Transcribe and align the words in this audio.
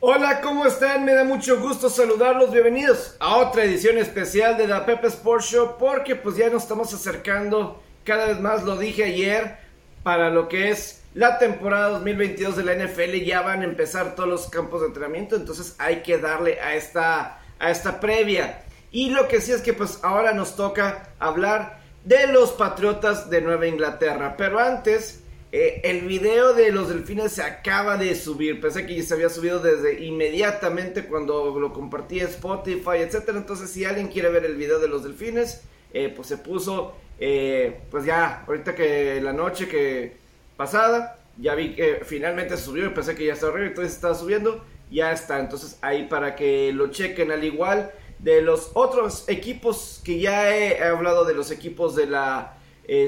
Hola, 0.00 0.42
¿cómo 0.42 0.66
están? 0.66 1.06
Me 1.06 1.14
da 1.14 1.24
mucho 1.24 1.58
gusto 1.58 1.88
saludarlos. 1.88 2.52
Bienvenidos 2.52 3.16
a 3.18 3.36
otra 3.36 3.64
edición 3.64 3.96
especial 3.96 4.58
de 4.58 4.68
la 4.68 4.84
Pepe 4.84 5.06
Sports 5.06 5.46
Show 5.46 5.76
porque 5.78 6.14
pues 6.14 6.36
ya 6.36 6.50
nos 6.50 6.64
estamos 6.64 6.92
acercando 6.92 7.82
cada 8.04 8.26
vez 8.26 8.38
más, 8.38 8.62
lo 8.64 8.76
dije 8.76 9.04
ayer, 9.04 9.56
para 10.02 10.28
lo 10.28 10.48
que 10.48 10.68
es 10.68 11.02
la 11.14 11.38
temporada 11.38 11.88
2022 11.88 12.56
de 12.58 12.64
la 12.64 12.74
NFL. 12.74 13.24
Ya 13.24 13.40
van 13.40 13.62
a 13.62 13.64
empezar 13.64 14.14
todos 14.14 14.28
los 14.28 14.48
campos 14.48 14.82
de 14.82 14.88
entrenamiento, 14.88 15.34
entonces 15.34 15.74
hay 15.78 16.02
que 16.02 16.18
darle 16.18 16.60
a 16.60 16.74
esta, 16.74 17.40
a 17.58 17.70
esta 17.70 17.98
previa. 17.98 18.64
Y 18.90 19.08
lo 19.08 19.28
que 19.28 19.40
sí 19.40 19.52
es 19.52 19.62
que 19.62 19.72
pues 19.72 20.00
ahora 20.02 20.34
nos 20.34 20.56
toca 20.56 21.08
hablar 21.18 21.80
de 22.04 22.26
los 22.26 22.52
Patriotas 22.52 23.30
de 23.30 23.40
Nueva 23.40 23.66
Inglaterra. 23.66 24.34
Pero 24.36 24.58
antes 24.58 25.22
eh, 25.52 25.80
el 25.84 26.02
video 26.02 26.54
de 26.54 26.72
los 26.72 26.88
delfines 26.88 27.32
se 27.32 27.42
acaba 27.42 27.96
de 27.96 28.14
subir. 28.14 28.60
Pensé 28.60 28.84
que 28.86 28.96
ya 28.96 29.02
se 29.02 29.14
había 29.14 29.28
subido 29.28 29.60
desde 29.60 30.04
inmediatamente 30.04 31.04
cuando 31.04 31.58
lo 31.58 31.72
compartí 31.72 32.20
en 32.20 32.26
Spotify, 32.26 32.98
etcétera. 32.98 33.38
Entonces, 33.38 33.70
si 33.70 33.84
alguien 33.84 34.08
quiere 34.08 34.28
ver 34.28 34.44
el 34.44 34.56
video 34.56 34.80
de 34.80 34.88
los 34.88 35.04
delfines, 35.04 35.62
eh, 35.92 36.12
pues 36.14 36.28
se 36.28 36.38
puso. 36.38 36.94
Eh, 37.18 37.80
pues 37.90 38.04
ya, 38.04 38.44
ahorita 38.46 38.74
que 38.74 39.20
la 39.22 39.32
noche 39.32 39.68
que 39.68 40.16
pasada, 40.56 41.18
ya 41.38 41.54
vi 41.54 41.74
que 41.74 42.00
finalmente 42.04 42.56
subió. 42.56 42.92
Pensé 42.92 43.14
que 43.14 43.26
ya 43.26 43.34
estaba 43.34 43.52
arriba, 43.52 43.68
entonces 43.68 43.94
estaba 43.94 44.14
subiendo. 44.14 44.64
Ya 44.90 45.12
está. 45.12 45.38
Entonces, 45.38 45.78
ahí 45.80 46.06
para 46.08 46.34
que 46.34 46.72
lo 46.72 46.88
chequen 46.88 47.30
al 47.30 47.44
igual 47.44 47.92
de 48.18 48.42
los 48.42 48.72
otros 48.74 49.28
equipos 49.28 50.00
que 50.04 50.18
ya 50.18 50.56
he, 50.56 50.82
hablado 50.82 51.24
de 51.24 51.34
los 51.34 51.50
equipos 51.50 51.94
de 51.94 52.06
la 52.06 52.58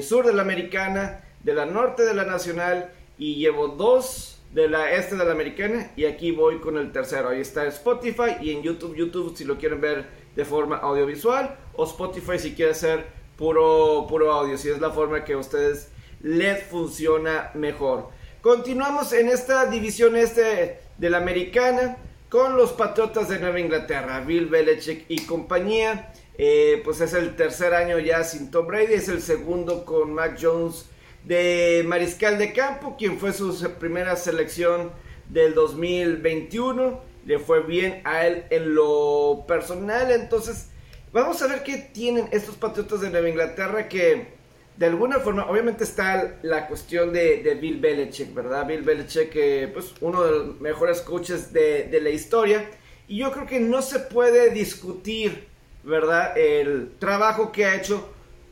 sur 0.01 0.25
de 0.25 0.33
la 0.33 0.41
americana 0.41 1.23
de 1.43 1.53
la 1.53 1.65
norte 1.65 2.03
de 2.03 2.13
la 2.13 2.25
nacional 2.25 2.91
y 3.17 3.35
llevo 3.35 3.69
dos 3.69 4.41
de 4.53 4.67
la 4.67 4.91
este 4.93 5.15
de 5.15 5.25
la 5.25 5.31
americana 5.31 5.91
y 5.95 6.05
aquí 6.05 6.31
voy 6.31 6.59
con 6.59 6.77
el 6.77 6.91
tercero. 6.91 7.29
Ahí 7.29 7.41
está 7.41 7.65
Spotify 7.67 8.37
y 8.41 8.51
en 8.51 8.63
YouTube, 8.63 8.95
YouTube 8.95 9.35
si 9.37 9.45
lo 9.45 9.57
quieren 9.57 9.81
ver 9.81 10.05
de 10.35 10.45
forma 10.45 10.77
audiovisual 10.77 11.55
o 11.75 11.85
Spotify 11.85 12.39
si 12.39 12.55
quiere 12.55 12.73
ser 12.73 13.05
puro, 13.37 14.05
puro 14.09 14.31
audio, 14.31 14.57
si 14.57 14.69
es 14.69 14.79
la 14.79 14.89
forma 14.89 15.23
que 15.23 15.33
a 15.33 15.37
ustedes 15.37 15.91
les 16.21 16.63
funciona 16.63 17.51
mejor. 17.53 18.09
Continuamos 18.41 19.13
en 19.13 19.29
esta 19.29 19.65
división 19.65 20.15
este 20.15 20.79
de 20.97 21.09
la 21.09 21.17
americana 21.17 21.97
con 22.29 22.55
los 22.55 22.73
Patriotas 22.73 23.29
de 23.29 23.39
Nueva 23.39 23.59
Inglaterra, 23.59 24.21
Bill 24.21 24.47
Belichick 24.47 25.05
y 25.09 25.25
compañía. 25.25 26.13
Eh, 26.37 26.81
pues 26.85 27.01
es 27.01 27.13
el 27.13 27.35
tercer 27.35 27.73
año 27.73 27.99
ya 27.99 28.23
sin 28.23 28.49
Tom 28.49 28.67
Brady, 28.67 28.93
es 28.93 29.09
el 29.09 29.21
segundo 29.21 29.83
con 29.83 30.13
Mac 30.13 30.37
Jones 30.41 30.85
de 31.23 31.83
mariscal 31.87 32.37
de 32.37 32.53
campo, 32.53 32.95
quien 32.97 33.17
fue 33.17 33.33
su 33.33 33.53
primera 33.79 34.15
selección 34.15 34.91
del 35.29 35.53
2021. 35.53 37.01
Le 37.25 37.39
fue 37.39 37.61
bien 37.63 38.01
a 38.05 38.25
él 38.25 38.45
en 38.49 38.73
lo 38.73 39.45
personal. 39.47 40.11
Entonces, 40.11 40.67
vamos 41.11 41.41
a 41.41 41.47
ver 41.47 41.63
qué 41.63 41.77
tienen 41.77 42.29
estos 42.31 42.55
Patriotas 42.55 43.01
de 43.01 43.09
Nueva 43.09 43.29
Inglaterra 43.29 43.87
que 43.87 44.39
de 44.79 44.85
alguna 44.85 45.19
forma, 45.19 45.45
obviamente 45.49 45.83
está 45.83 46.37
la 46.41 46.65
cuestión 46.65 47.11
de, 47.11 47.57
Bill 47.59 47.81
Belichick, 47.81 48.33
¿verdad? 48.33 48.65
Bill 48.65 48.81
Belichick, 48.81 49.35
eh, 49.35 49.69
pues 49.73 49.93
uno 49.99 50.23
de 50.23 50.31
los 50.31 50.61
mejores 50.61 51.01
coaches 51.01 51.51
de, 51.51 51.89
de 51.91 51.99
la 51.99 52.11
historia. 52.11 52.65
Y 53.05 53.17
yo 53.17 53.33
creo 53.33 53.45
que 53.45 53.59
no 53.59 53.81
se 53.81 53.99
puede 53.99 54.51
discutir, 54.51 55.49
¿verdad? 55.83 56.37
El 56.37 56.91
trabajo 56.97 57.51
que 57.51 57.65
ha 57.65 57.75
hecho 57.75 58.09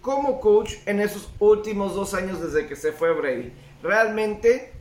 como 0.08 0.40
coach 0.40 0.76
en 0.86 1.02
esos 1.02 1.30
últimos 1.38 1.94
dos 1.94 2.14
años 2.14 2.40
desde 2.42 2.66
que 2.66 2.78
se 2.78 2.94
fue 2.94 3.12
Brady. 3.12 3.52
Realmente, 3.84 4.72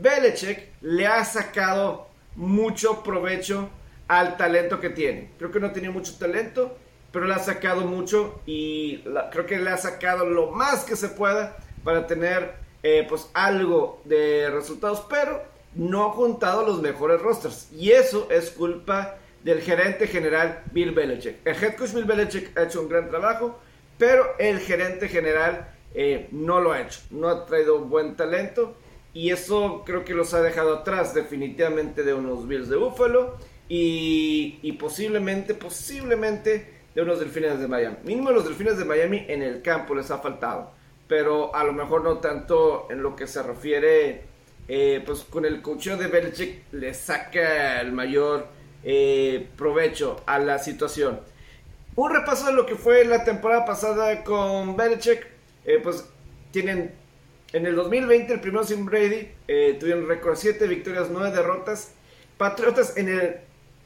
Belichick 0.00 0.70
le 0.80 1.06
ha 1.06 1.22
sacado 1.22 2.08
mucho 2.34 3.02
provecho 3.02 3.68
al 4.08 4.38
talento 4.38 4.80
que 4.80 4.88
tiene. 4.88 5.32
Creo 5.36 5.50
que 5.50 5.60
no 5.60 5.70
tenía 5.72 5.90
mucho 5.90 6.16
talento, 6.16 6.78
pero 7.12 7.26
le 7.26 7.34
ha 7.34 7.40
sacado 7.40 7.82
mucho 7.82 8.40
y 8.46 9.04
creo 9.32 9.44
que 9.44 9.58
le 9.58 9.68
ha 9.68 9.76
sacado 9.76 10.24
lo 10.24 10.50
más 10.50 10.84
que 10.84 10.96
se 10.96 11.10
pueda 11.10 11.58
para 11.84 12.06
tener 12.06 12.54
eh, 12.82 13.04
pues 13.06 13.28
algo 13.34 14.00
de 14.06 14.48
resultados, 14.48 15.04
pero 15.10 15.42
no 15.74 16.06
ha 16.06 16.12
juntado 16.12 16.64
los 16.64 16.80
mejores 16.80 17.20
rosters. 17.20 17.68
Y 17.70 17.90
eso 17.90 18.28
es 18.30 18.48
culpa 18.48 19.16
del 19.42 19.60
gerente 19.60 20.06
general 20.06 20.62
Bill 20.72 20.92
Belichick. 20.92 21.46
El 21.46 21.62
head 21.62 21.76
coach 21.76 21.92
Bill 21.92 22.06
Belichick 22.06 22.56
ha 22.56 22.62
hecho 22.62 22.80
un 22.80 22.88
gran 22.88 23.10
trabajo, 23.10 23.60
pero 23.98 24.24
el 24.38 24.58
gerente 24.60 25.08
general 25.08 25.68
eh, 25.94 26.28
no 26.32 26.60
lo 26.60 26.72
ha 26.72 26.80
hecho, 26.80 27.00
no 27.10 27.28
ha 27.28 27.46
traído 27.46 27.80
buen 27.80 28.16
talento 28.16 28.76
y 29.12 29.30
eso 29.30 29.84
creo 29.86 30.04
que 30.04 30.12
los 30.12 30.34
ha 30.34 30.42
dejado 30.42 30.74
atrás 30.74 31.14
definitivamente 31.14 32.02
de 32.02 32.14
unos 32.14 32.48
Bills 32.48 32.68
de 32.68 32.76
Buffalo 32.76 33.38
y, 33.68 34.72
posiblemente, 34.72 35.54
posiblemente 35.54 36.74
de 36.94 37.02
unos 37.02 37.20
Delfines 37.20 37.60
de 37.60 37.68
Miami. 37.68 37.96
Mínimo 38.04 38.30
los 38.30 38.44
Delfines 38.44 38.76
de 38.76 38.84
Miami 38.84 39.24
en 39.28 39.42
el 39.42 39.62
campo 39.62 39.94
les 39.94 40.10
ha 40.10 40.18
faltado, 40.18 40.72
pero 41.08 41.54
a 41.54 41.64
lo 41.64 41.72
mejor 41.72 42.02
no 42.02 42.18
tanto 42.18 42.88
en 42.90 43.02
lo 43.02 43.14
que 43.14 43.26
se 43.26 43.42
refiere, 43.42 44.22
eh, 44.66 45.02
pues 45.06 45.20
con 45.20 45.44
el 45.44 45.62
cocheo 45.62 45.96
de 45.96 46.08
Belichick 46.08 46.72
le 46.72 46.92
saca 46.92 47.80
el 47.80 47.92
mayor 47.92 48.48
eh, 48.82 49.48
provecho 49.56 50.22
a 50.26 50.38
la 50.38 50.58
situación. 50.58 51.20
Un 51.96 52.12
repaso 52.12 52.46
de 52.46 52.52
lo 52.54 52.66
que 52.66 52.74
fue 52.74 53.04
la 53.04 53.22
temporada 53.22 53.64
pasada 53.64 54.24
con 54.24 54.76
Belichick. 54.76 55.24
Eh, 55.64 55.78
pues 55.80 56.04
tienen 56.50 56.92
en 57.52 57.66
el 57.66 57.76
2020, 57.76 58.32
el 58.32 58.40
primero 58.40 58.64
sin 58.64 58.84
Brady, 58.84 59.28
eh, 59.46 59.76
tuvieron 59.78 60.08
récord 60.08 60.34
7 60.34 60.66
victorias, 60.66 61.08
9 61.12 61.30
derrotas. 61.30 61.92
Patriotas 62.36 62.96
en 62.96 63.08
el 63.08 63.36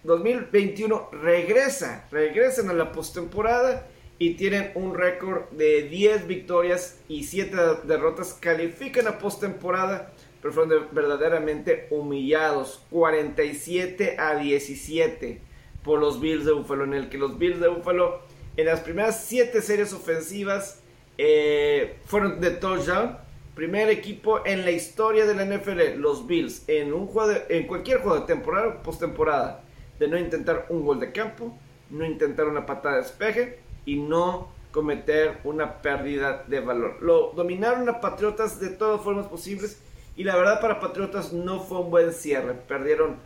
2021 0.05 1.11
regresa, 1.13 2.09
regresan 2.11 2.71
a 2.71 2.73
la 2.73 2.93
postemporada 2.93 3.87
y 4.19 4.35
tienen 4.35 4.73
un 4.75 4.95
récord 4.95 5.51
de 5.51 5.83
10 5.83 6.27
victorias 6.27 7.01
y 7.09 7.25
7 7.25 7.55
derrotas. 7.85 8.33
Califican 8.33 9.07
a 9.07 9.19
postemporada, 9.19 10.15
pero 10.41 10.55
fueron 10.55 10.89
verdaderamente 10.93 11.89
humillados, 11.91 12.87
47 12.89 14.17
a 14.19 14.37
17 14.37 15.48
por 15.83 16.01
los 16.01 16.21
Bills 16.21 16.45
de 16.45 16.53
Buffalo, 16.53 16.85
en 16.85 16.95
el 16.95 17.09
que 17.09 17.19
los 17.19 17.39
Bills 17.39 17.61
de 17.61 17.69
Buffalo 17.69 18.21
en 18.57 18.67
las 18.67 18.81
primeras 18.81 19.25
siete 19.25 19.63
series 19.63 19.93
ofensivas 19.93 20.83
eh, 21.17 21.99
fueron 22.07 22.41
de 22.41 22.51
touchdown. 22.51 23.17
Primer 23.55 23.89
equipo 23.89 24.47
en 24.47 24.65
la 24.65 24.71
historia 24.71 25.27
de 25.27 25.35
la 25.35 25.45
NFL, 25.45 25.99
los 25.99 26.27
Bills, 26.27 26.63
en, 26.69 26.93
un 26.93 27.07
juego 27.09 27.33
en 27.49 27.67
cualquier 27.67 28.01
juego 28.01 28.21
de 28.21 28.27
temporada 28.27 28.69
o 28.69 28.83
postemporada, 28.83 29.65
de 29.99 30.07
no 30.07 30.17
intentar 30.17 30.67
un 30.69 30.85
gol 30.85 31.01
de 31.01 31.11
campo, 31.11 31.57
no 31.91 32.05
intentar 32.05 32.47
una 32.47 32.67
patada 32.67 32.97
de 32.97 33.03
despeje 33.03 33.59
y 33.85 33.97
no 33.97 34.49
cometer 34.71 35.39
una 35.45 35.81
pérdida 35.83 36.45
de 36.47 36.61
valor. 36.61 36.99
Lo 37.01 37.33
dominaron 37.35 37.89
a 37.89 38.01
Patriotas 38.01 38.61
de 38.61 38.69
todas 38.69 39.01
formas 39.01 39.27
posibles 39.27 39.83
y 40.17 40.25
la 40.25 40.37
verdad 40.37 40.61
para 40.61 40.79
Patriotas 40.79 41.33
no 41.33 41.61
fue 41.61 41.79
un 41.79 41.91
buen 41.91 42.13
cierre. 42.13 42.55
Perdieron 42.55 43.17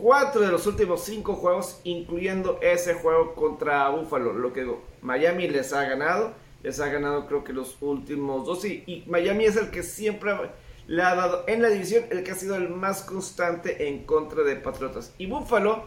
cuatro 0.00 0.40
de 0.40 0.50
los 0.50 0.66
últimos 0.66 1.04
cinco 1.04 1.34
juegos, 1.34 1.80
incluyendo 1.84 2.58
ese 2.62 2.94
juego 2.94 3.34
contra 3.34 3.88
Buffalo. 3.90 4.32
Lo 4.32 4.52
que 4.52 4.66
Miami 5.02 5.48
les 5.48 5.72
ha 5.72 5.84
ganado, 5.84 6.32
les 6.62 6.80
ha 6.80 6.88
ganado 6.88 7.26
creo 7.26 7.44
que 7.44 7.52
los 7.52 7.76
últimos 7.80 8.46
dos. 8.46 8.64
Y, 8.64 9.04
Miami 9.06 9.44
es 9.44 9.56
el 9.56 9.70
que 9.70 9.82
siempre 9.82 10.32
le 10.86 11.02
ha 11.02 11.14
dado 11.14 11.44
en 11.46 11.62
la 11.62 11.68
división, 11.68 12.04
el 12.10 12.24
que 12.24 12.30
ha 12.30 12.34
sido 12.34 12.56
el 12.56 12.70
más 12.70 13.02
constante 13.02 13.88
en 13.88 14.04
contra 14.04 14.42
de 14.42 14.56
Patriotas. 14.56 15.14
Y 15.18 15.26
Buffalo, 15.26 15.84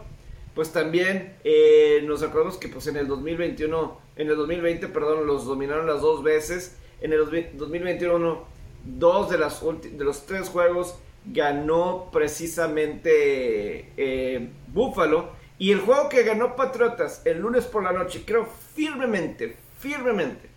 pues 0.54 0.72
también 0.72 1.36
eh, 1.44 2.02
nos 2.06 2.22
acordamos 2.22 2.56
que 2.56 2.68
pues 2.68 2.86
en 2.86 2.96
el 2.96 3.08
2021, 3.08 3.98
en 4.16 4.28
el 4.28 4.36
2020, 4.36 4.88
perdón, 4.88 5.26
los 5.26 5.44
dominaron 5.44 5.86
las 5.86 6.00
dos 6.00 6.22
veces. 6.22 6.76
En 7.00 7.12
el 7.12 7.18
2021, 7.58 8.44
dos 8.84 9.30
de, 9.30 9.38
las 9.38 9.60
de 9.62 10.04
los 10.04 10.24
tres 10.24 10.48
juegos 10.48 10.98
ganó 11.26 12.10
precisamente 12.12 13.92
eh, 13.96 14.48
Buffalo. 14.68 15.32
Y 15.58 15.72
el 15.72 15.80
juego 15.80 16.08
que 16.08 16.24
ganó 16.24 16.56
Patriotas 16.56 17.22
el 17.24 17.38
lunes 17.38 17.64
por 17.64 17.84
la 17.84 17.92
noche, 17.92 18.24
creo 18.26 18.46
firmemente, 18.74 19.56
firmemente, 19.78 20.48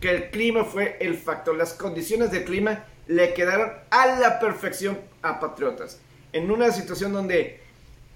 que 0.00 0.10
el 0.10 0.30
clima 0.30 0.64
fue 0.64 0.98
el 1.00 1.16
factor. 1.16 1.56
Las 1.56 1.72
condiciones 1.72 2.30
de 2.30 2.44
clima 2.44 2.84
le 3.06 3.32
quedaron 3.32 3.72
a 3.90 4.06
la 4.18 4.38
perfección 4.38 4.98
a 5.22 5.40
Patriotas. 5.40 6.00
En 6.32 6.50
una 6.50 6.70
situación 6.70 7.12
donde 7.12 7.60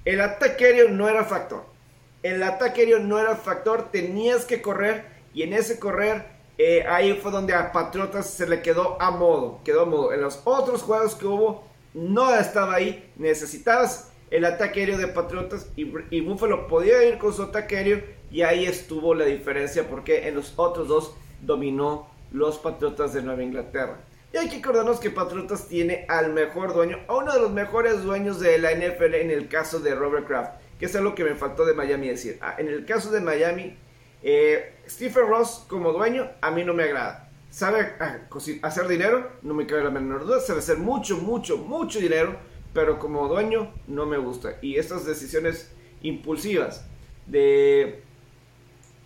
el 0.05 0.21
ataque 0.21 0.67
aéreo 0.67 0.91
no 0.91 1.09
era 1.09 1.25
factor. 1.25 1.65
El 2.23 2.43
ataque 2.43 2.83
aéreo 2.83 3.01
no 3.01 3.19
era 3.19 3.35
factor, 3.37 3.91
tenías 3.91 4.45
que 4.45 4.61
correr 4.61 5.07
y 5.35 5.43
en 5.43 5.55
ese 5.55 5.79
correr 5.79 6.27
eh, 6.59 6.85
ahí 6.89 7.15
fue 7.15 7.33
donde 7.33 7.55
a 7.55 7.73
Patriotas 7.73 8.29
se 8.29 8.47
le 8.47 8.63
quedó 8.63 9.01
a 9.01 9.11
modo, 9.11 9.61
quedó 9.65 9.83
a 9.83 9.87
modo. 9.87 10.13
En 10.13 10.21
los 10.21 10.41
otros 10.45 10.83
juegos 10.83 11.15
que 11.15 11.27
hubo, 11.27 11.65
no 11.95 12.35
estaba 12.35 12.75
ahí. 12.75 13.11
Necesitabas 13.17 14.13
el 14.31 14.45
ataque 14.45 14.81
aéreo 14.81 14.99
de 14.99 15.09
Patriotas 15.09 15.69
y, 15.77 16.21
Buffalo 16.21 16.67
podía 16.67 17.05
ir 17.05 17.19
con 17.19 17.33
su 17.33 17.43
ataque 17.43 17.77
aéreo 17.77 18.03
y 18.31 18.43
ahí 18.43 18.65
estuvo 18.65 19.15
la 19.15 19.27
diferencia 19.27 19.87
porque 19.89 20.27
en 20.27 20.37
los 20.37 20.55
otros 20.57 20.89
dos 20.89 21.15
dominó 21.43 22.09
los 22.33 22.59
Patriotas 22.59 23.13
de 23.13 23.23
Nueva 23.23 23.43
Inglaterra. 23.43 24.01
Y 24.33 24.39
hay 24.39 24.49
que 24.49 24.57
acordarnos 24.57 25.01
que 25.01 25.11
Patriotas 25.11 25.69
tiene 25.69 26.07
al 26.09 26.33
mejor 26.33 26.73
dueño, 26.73 26.99
a 27.09 27.17
uno 27.17 27.35
de 27.35 27.41
los 27.41 27.51
mejores 27.51 28.03
dueños 28.03 28.41
de 28.41 28.57
la 28.57 28.73
NFL 28.73 29.15
en 29.17 29.31
el 29.31 29.49
caso 29.49 29.81
de 29.81 29.95
Robert 29.95 30.27
Kraft, 30.27 30.53
que 30.79 30.87
es 30.87 30.97
algo 30.97 31.15
que 31.15 31.25
me 31.25 31.35
faltó 31.35 31.67
de 31.67 31.75
Miami 31.75 32.09
decir. 32.09 32.39
Ah, 32.41 32.57
en 32.57 32.69
el 32.69 32.87
caso 32.87 33.11
de 33.11 33.21
Miami, 33.21 33.77
eh, 34.23 34.75
Stephen 34.89 35.27
Ross 35.27 35.65
como 35.69 35.93
dueño 35.93 36.31
a 36.41 36.51
mí 36.51 36.65
no 36.65 36.75
me 36.75 36.85
agrada. 36.85 37.31
Sabe 37.51 37.95
ah, 38.01 38.21
hacer 38.63 38.89
dinero, 38.89 39.31
no 39.43 39.53
me 39.53 39.67
cabe 39.67 39.85
la 39.85 39.91
menor 39.91 40.25
duda, 40.25 40.41
sabe 40.41 40.61
hacer 40.61 40.79
mucho, 40.79 41.19
mucho, 41.19 41.59
mucho 41.59 41.99
dinero, 41.99 42.37
pero 42.73 42.99
como 42.99 43.29
dueño 43.29 43.73
no 43.87 44.07
me 44.07 44.17
gusta. 44.17 44.59
Y 44.63 44.77
estas 44.77 45.05
decisiones 45.05 45.71
impulsivas 46.03 46.87
de 47.27 48.03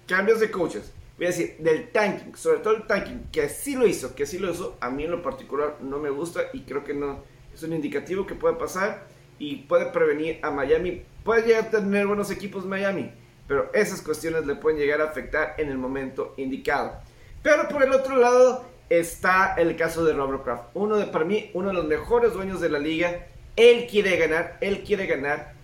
cambios 0.07 0.41
de 0.41 0.51
coaches, 0.51 0.93
voy 1.17 1.27
a 1.27 1.31
decir, 1.31 1.57
del 1.59 1.91
tanking, 1.91 2.37
sobre 2.37 2.61
todo 2.61 2.77
el 2.77 2.87
tanking, 2.87 3.29
que 3.33 3.43
así 3.43 3.75
lo 3.75 3.87
hizo, 3.87 4.15
que 4.15 4.23
así 4.23 4.39
lo 4.39 4.51
hizo, 4.51 4.77
a 4.81 4.91
mí 4.91 5.05
en 5.05 5.11
lo 5.11 5.23
particular 5.23 5.79
no 5.81 5.99
me 5.99 6.11
gusta 6.11 6.43
y 6.53 6.61
creo 6.61 6.85
que 6.85 6.95
no 6.95 7.25
es 7.53 7.63
un 7.63 7.73
indicativo 7.73 8.27
que 8.27 8.35
puede 8.35 8.55
pasar 8.55 9.09
y 9.39 9.57
puede 9.57 9.87
prevenir 9.87 10.39
a 10.43 10.51
Miami. 10.51 11.03
Puede 11.25 11.47
llegar 11.47 11.65
a 11.65 11.71
tener 11.71 12.07
buenos 12.07 12.31
equipos 12.31 12.65
Miami, 12.65 13.11
pero 13.47 13.71
esas 13.73 14.03
cuestiones 14.03 14.47
le 14.47 14.57
pueden 14.57 14.79
llegar 14.79 15.01
a 15.01 15.05
afectar 15.05 15.55
en 15.59 15.69
el 15.69 15.79
momento 15.79 16.35
indicado. 16.37 17.01
Pero 17.43 17.69
por 17.69 17.83
el 17.83 17.93
otro 17.93 18.17
lado 18.17 18.65
está 18.89 19.55
el 19.57 19.77
caso 19.77 20.05
de 20.05 20.13
Robert 20.13 20.69
uno 20.75 20.97
de 20.97 21.07
para 21.07 21.25
mí 21.25 21.51
uno 21.55 21.69
de 21.69 21.75
los 21.75 21.87
mejores 21.87 22.33
dueños 22.33 22.61
de 22.61 22.69
la 22.69 22.79
liga. 22.79 23.27
Él 23.57 23.87
quiere 23.91 24.17
ganar, 24.17 24.59
él 24.61 24.83
quiere 24.85 25.07
ganar. 25.07 25.55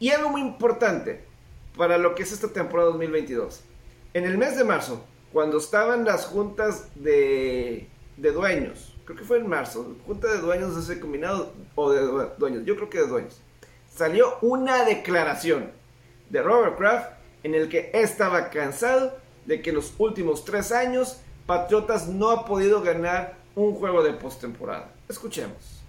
Y 0.00 0.10
algo 0.10 0.30
muy 0.30 0.40
importante 0.40 1.24
para 1.76 1.98
lo 1.98 2.14
que 2.14 2.24
es 2.24 2.32
esta 2.32 2.48
temporada 2.48 2.90
2022 2.90 3.64
en 4.14 4.24
el 4.24 4.38
mes 4.38 4.56
de 4.56 4.62
marzo, 4.62 5.04
cuando 5.32 5.58
estaban 5.58 6.04
las 6.04 6.26
juntas 6.26 6.86
de, 6.94 7.88
dueños, 8.16 8.94
creo 9.04 9.18
que 9.18 9.24
fue 9.24 9.38
en 9.38 9.48
marzo, 9.48 9.96
junta 10.06 10.28
de 10.28 10.38
dueños 10.38 10.76
de 10.76 10.82
ese 10.82 11.00
combinado, 11.00 11.52
o 11.74 11.90
de 11.90 12.00
dueños, 12.38 12.64
yo 12.64 12.76
creo 12.76 12.88
que 12.88 12.98
de 12.98 13.08
dueños, 13.08 13.40
salió 13.92 14.38
una 14.40 14.84
declaración 14.84 15.72
de 16.30 16.42
Robert 16.42 16.76
Kraft 16.76 17.10
en 17.42 17.54
el 17.54 17.68
que 17.68 17.90
estaba 17.92 18.50
cansado 18.50 19.18
de 19.46 19.60
que 19.60 19.70
en 19.70 19.76
los 19.76 19.92
últimos 19.98 20.44
tres 20.44 20.72
años 20.72 21.20
Patriotas 21.46 22.08
no 22.08 22.30
ha 22.30 22.46
podido 22.46 22.80
ganar 22.80 23.36
un 23.54 23.74
juego 23.74 24.02
de 24.02 24.14
postemporada. 24.14 24.88
Escuchemos. 25.08 25.82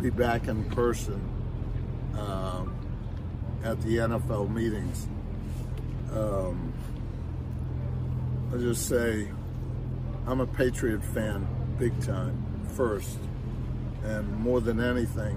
be 0.00 0.08
back 0.08 0.48
in 0.48 0.64
person 0.70 1.20
um, 2.18 2.74
at 3.62 3.78
the 3.82 3.96
NFL 3.96 4.48
meetings. 4.50 5.06
Um, 6.14 6.72
I'll 8.50 8.58
just 8.58 8.88
say 8.88 9.28
I'm 10.26 10.40
a 10.40 10.46
Patriot 10.46 11.04
fan, 11.04 11.46
big 11.78 11.92
time, 12.00 12.42
first. 12.74 13.18
And 14.02 14.34
more 14.38 14.62
than 14.62 14.80
anything, 14.80 15.36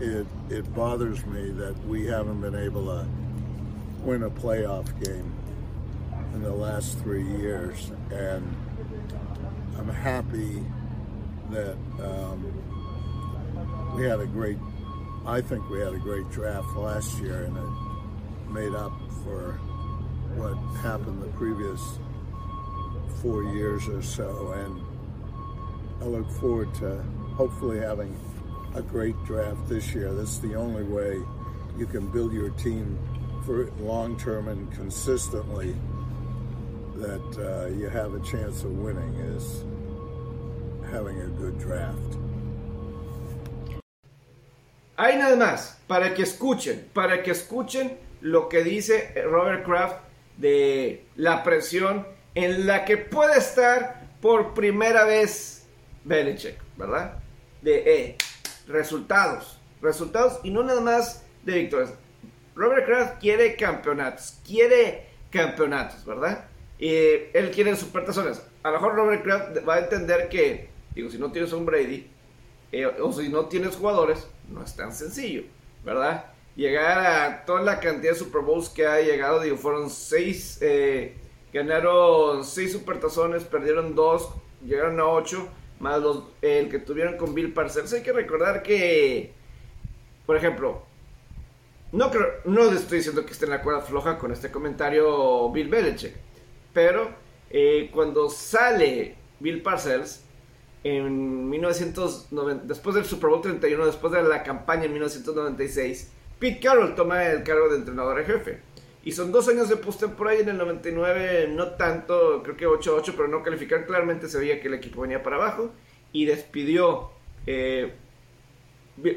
it, 0.00 0.26
it 0.48 0.74
bothers 0.74 1.24
me 1.26 1.50
that 1.50 1.76
we 1.86 2.06
haven't 2.06 2.40
been 2.40 2.54
able 2.54 2.86
to 2.86 3.06
win 4.02 4.22
a 4.22 4.30
playoff 4.30 4.86
game 5.04 5.32
in 6.34 6.42
the 6.42 6.52
last 6.52 6.98
three 7.00 7.24
years. 7.24 7.92
And 8.10 8.56
I'm 9.76 9.88
happy 9.88 10.64
that 11.50 11.76
um, 12.00 13.94
we 13.94 14.04
had 14.04 14.20
a 14.20 14.26
great, 14.26 14.58
I 15.26 15.40
think 15.40 15.68
we 15.68 15.80
had 15.80 15.92
a 15.92 15.98
great 15.98 16.28
draft 16.30 16.74
last 16.76 17.18
year, 17.18 17.44
and 17.44 17.56
it 17.56 18.50
made 18.50 18.74
up 18.74 18.92
for 19.22 19.52
what 20.36 20.54
happened 20.80 21.22
the 21.22 21.28
previous 21.36 21.98
four 23.20 23.42
years 23.42 23.86
or 23.88 24.02
so. 24.02 24.52
And 24.52 24.82
I 26.00 26.06
look 26.06 26.30
forward 26.40 26.74
to 26.76 27.02
hopefully 27.34 27.80
having 27.80 28.16
a 28.74 28.82
great 28.82 29.16
draft 29.24 29.68
this 29.68 29.94
year. 29.94 30.12
That's 30.12 30.38
the 30.38 30.54
only 30.54 30.84
way 30.84 31.20
you 31.76 31.86
can 31.86 32.06
build 32.08 32.32
your 32.32 32.50
team 32.50 32.98
for 33.44 33.70
long 33.80 34.16
term 34.18 34.48
and 34.48 34.70
consistently 34.72 35.74
that 36.96 37.38
uh, 37.38 37.66
you 37.74 37.88
have 37.88 38.14
a 38.14 38.20
chance 38.20 38.62
of 38.62 38.72
winning 38.78 39.14
is 39.36 39.64
having 40.90 41.20
a 41.20 41.26
good 41.26 41.58
draft. 41.58 42.16
Hay 44.98 45.16
nada 45.16 45.36
más, 45.36 45.76
para 45.88 46.14
que 46.14 46.24
escuchen, 46.24 46.84
para 46.92 47.22
que 47.22 47.32
escuchen 47.32 47.96
lo 48.20 48.48
que 48.48 48.62
dice 48.62 49.14
Robert 49.26 49.64
Kraft 49.64 49.96
de 50.36 51.06
la 51.16 51.42
presión 51.42 52.04
en 52.34 52.66
la 52.66 52.84
que 52.84 52.98
puede 52.98 53.38
estar 53.38 54.08
por 54.20 54.52
primera 54.52 55.04
vez 55.04 55.66
Belichick, 56.04 56.58
¿verdad? 56.76 57.14
De 57.62 57.82
eh, 57.86 58.16
resultados, 58.68 59.58
resultados 59.82 60.40
y 60.42 60.50
no 60.50 60.62
nada 60.62 60.80
más 60.80 61.24
de 61.44 61.54
victorias. 61.54 61.94
Robert 62.54 62.86
Kraft 62.86 63.20
quiere 63.20 63.56
campeonatos, 63.56 64.38
quiere 64.46 65.06
campeonatos, 65.30 66.04
¿verdad? 66.04 66.46
Y 66.78 66.90
él 67.32 67.50
quiere 67.54 67.76
supertazones. 67.76 68.42
A 68.62 68.70
lo 68.70 68.74
mejor 68.74 68.94
Robert 68.94 69.22
Kraft 69.22 69.68
va 69.68 69.76
a 69.76 69.78
entender 69.80 70.28
que, 70.28 70.68
digo, 70.94 71.10
si 71.10 71.18
no 71.18 71.30
tienes 71.32 71.52
un 71.52 71.64
Brady 71.64 72.10
eh, 72.72 72.86
o 72.86 73.12
si 73.12 73.28
no 73.28 73.46
tienes 73.46 73.76
jugadores, 73.76 74.26
no 74.48 74.62
es 74.62 74.74
tan 74.74 74.92
sencillo, 74.92 75.44
¿verdad? 75.84 76.30
llegar 76.56 76.98
a 76.98 77.44
toda 77.44 77.62
la 77.62 77.80
cantidad 77.80 78.12
de 78.12 78.18
Super 78.18 78.42
Bowls 78.42 78.68
que 78.68 78.86
ha 78.86 79.00
llegado, 79.00 79.40
digo, 79.40 79.56
fueron 79.56 79.88
seis, 79.88 80.58
eh, 80.60 81.16
ganaron 81.52 82.44
seis 82.44 82.72
supertazones, 82.72 83.44
perdieron 83.44 83.94
dos, 83.94 84.28
llegaron 84.64 85.00
a 85.00 85.06
ocho, 85.06 85.48
más 85.80 86.00
los, 86.00 86.24
el 86.42 86.68
que 86.68 86.78
tuvieron 86.78 87.16
con 87.16 87.34
Bill 87.34 87.52
Parcells. 87.52 87.92
Hay 87.92 88.02
que 88.02 88.12
recordar 88.12 88.62
que, 88.62 89.32
por 90.26 90.36
ejemplo, 90.36 90.82
no 91.92 92.10
creo, 92.10 92.28
no 92.44 92.70
estoy 92.70 92.98
diciendo 92.98 93.26
que 93.26 93.32
esté 93.32 93.46
en 93.46 93.50
la 93.50 93.62
cuerda 93.62 93.80
floja 93.80 94.18
con 94.18 94.30
este 94.30 94.50
comentario 94.50 95.50
Bill 95.50 95.68
Belichick, 95.68 96.14
pero 96.72 97.10
eh, 97.50 97.90
cuando 97.92 98.30
sale 98.30 99.16
Bill 99.40 99.60
Parcells 99.62 100.22
en 100.84 101.48
1990, 101.48 102.64
después 102.66 102.94
del 102.94 103.04
Super 103.04 103.30
Bowl 103.30 103.42
31, 103.42 103.86
después 103.86 104.12
de 104.12 104.22
la 104.22 104.42
campaña 104.42 104.84
en 104.84 104.92
1996, 104.92 106.12
Pete 106.38 106.60
Carroll 106.60 106.94
toma 106.94 107.24
el 107.26 107.42
cargo 107.42 107.68
de 107.68 107.76
entrenador 107.76 108.20
en 108.20 108.26
jefe. 108.26 108.60
Y 109.02 109.12
son 109.12 109.32
dos 109.32 109.48
años 109.48 109.68
de 109.68 109.76
postemporada 109.76 110.36
y 110.36 110.40
en 110.42 110.50
el 110.50 110.58
99 110.58 111.48
no 111.50 111.68
tanto, 111.72 112.42
creo 112.42 112.56
que 112.56 112.66
8-8, 112.68 113.14
pero 113.16 113.28
no 113.28 113.42
calificar. 113.42 113.86
Claramente 113.86 114.28
se 114.28 114.38
veía 114.38 114.60
que 114.60 114.68
el 114.68 114.74
equipo 114.74 115.02
venía 115.02 115.22
para 115.22 115.36
abajo. 115.36 115.70
Y 116.12 116.26
despidió 116.26 117.10
eh, 117.46 117.94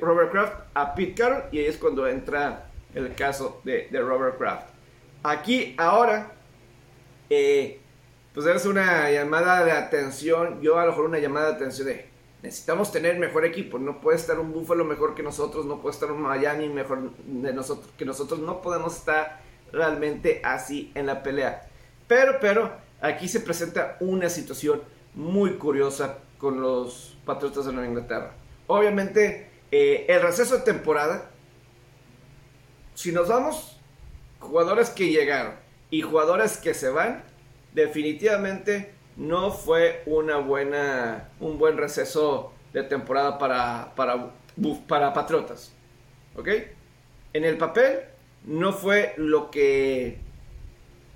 Robert 0.01 0.31
Kraft 0.31 0.53
a 0.74 0.96
Pete 0.96 1.15
Carroll 1.15 1.43
y 1.51 1.60
ahí 1.60 1.65
es 1.65 1.77
cuando 1.77 2.07
entra 2.07 2.69
el 2.93 3.13
caso 3.15 3.62
de, 3.63 3.89
Robert 3.91 4.38
Kraft. 4.38 4.69
Aquí, 5.24 5.75
ahora, 5.77 6.34
eh, 7.29 7.79
pues 8.34 8.46
es 8.46 8.65
una 8.65 9.10
llamada 9.12 9.65
de 9.65 9.72
atención. 9.72 10.62
Yo 10.62 10.79
a 10.79 10.86
lo 10.86 10.91
mejor 10.91 11.05
una 11.05 11.19
llamada 11.19 11.50
de 11.50 11.55
atención 11.55 11.88
de 11.88 12.13
necesitamos 12.41 12.91
tener 12.91 13.17
mejor 13.17 13.46
equipo. 13.46 13.79
No 13.79 14.00
puede 14.01 14.17
estar 14.17 14.39
un 14.39 14.51
Buffalo 14.51 14.86
mejor 14.86 15.15
que 15.15 15.24
nosotros, 15.24 15.65
no 15.65 15.81
puede 15.81 15.93
estar 15.93 16.12
un 16.12 16.22
Miami 16.22 16.69
mejor 16.69 17.12
de 17.25 17.53
nosotros 17.53 17.89
que 17.98 18.05
nosotros. 18.05 18.39
No 18.39 18.62
podemos 18.62 18.96
estar 18.98 19.41
realmente 19.74 20.39
así 20.46 20.92
en 20.96 21.08
la 21.08 21.22
pelea. 21.24 21.68
Pero, 22.08 22.38
pero, 22.39 22.72
aquí 23.01 23.27
se 23.27 23.42
presenta 23.42 23.98
una 24.00 24.30
situación 24.30 24.82
muy 25.15 25.58
curiosa 25.58 26.20
con 26.38 26.62
los 26.62 27.18
Patriotas 27.25 27.65
de 27.65 27.74
Nueva 27.74 27.89
Inglaterra. 27.89 28.34
Obviamente, 28.68 29.50
eh, 29.72 30.06
el 30.08 30.22
receso 30.22 30.58
de 30.58 30.63
temporada, 30.63 31.30
si 32.94 33.12
nos 33.12 33.27
vamos, 33.27 33.80
jugadores 34.39 34.89
que 34.89 35.10
llegaron 35.10 35.56
y 35.89 36.01
jugadores 36.01 36.58
que 36.58 36.74
se 36.74 36.89
van, 36.89 37.24
definitivamente 37.74 38.94
no 39.15 39.51
fue 39.51 40.03
una 40.06 40.38
buena, 40.38 41.30
un 41.39 41.58
buen 41.58 41.77
receso 41.77 42.53
de 42.74 42.84
temporada 42.84 43.38
para, 43.38 43.94
para, 43.96 44.32
para 44.88 45.13
Patriotas. 45.13 45.74
¿Ok? 46.36 46.50
En 47.34 47.46
el 47.46 47.58
papel 47.58 48.12
no 48.45 48.73
fue 48.73 49.13
lo 49.17 49.51
que 49.51 50.19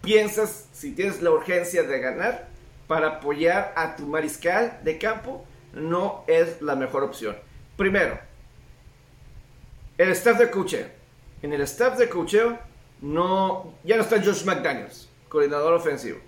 piensas 0.02 0.68
si 0.74 0.94
tienes 0.94 1.22
la 1.22 1.32
urgencia 1.32 1.84
de 1.84 2.00
ganar 2.00 2.48
para 2.88 3.08
apoyar 3.08 3.74
a 3.76 3.96
tu 3.96 4.08
mariscal 4.08 4.80
de 4.84 4.98
campo. 4.98 5.46
No 5.74 6.24
es 6.28 6.62
la 6.62 6.76
mejor 6.76 7.04
opción. 7.04 7.36
Primero, 7.76 8.20
el 9.98 10.10
staff 10.10 10.40
de 10.40 10.50
cocheo. 10.50 10.88
En 11.42 11.54
el 11.54 11.62
staff 11.62 11.98
de 11.98 12.10
cocheo 12.10 12.58
no, 13.02 13.74
ya 13.84 13.98
no 13.98 14.02
está 14.02 14.22
Josh 14.24 14.44
McDaniels, 14.44 15.10
coordinador 15.30 15.74
ofensivo 15.74 16.20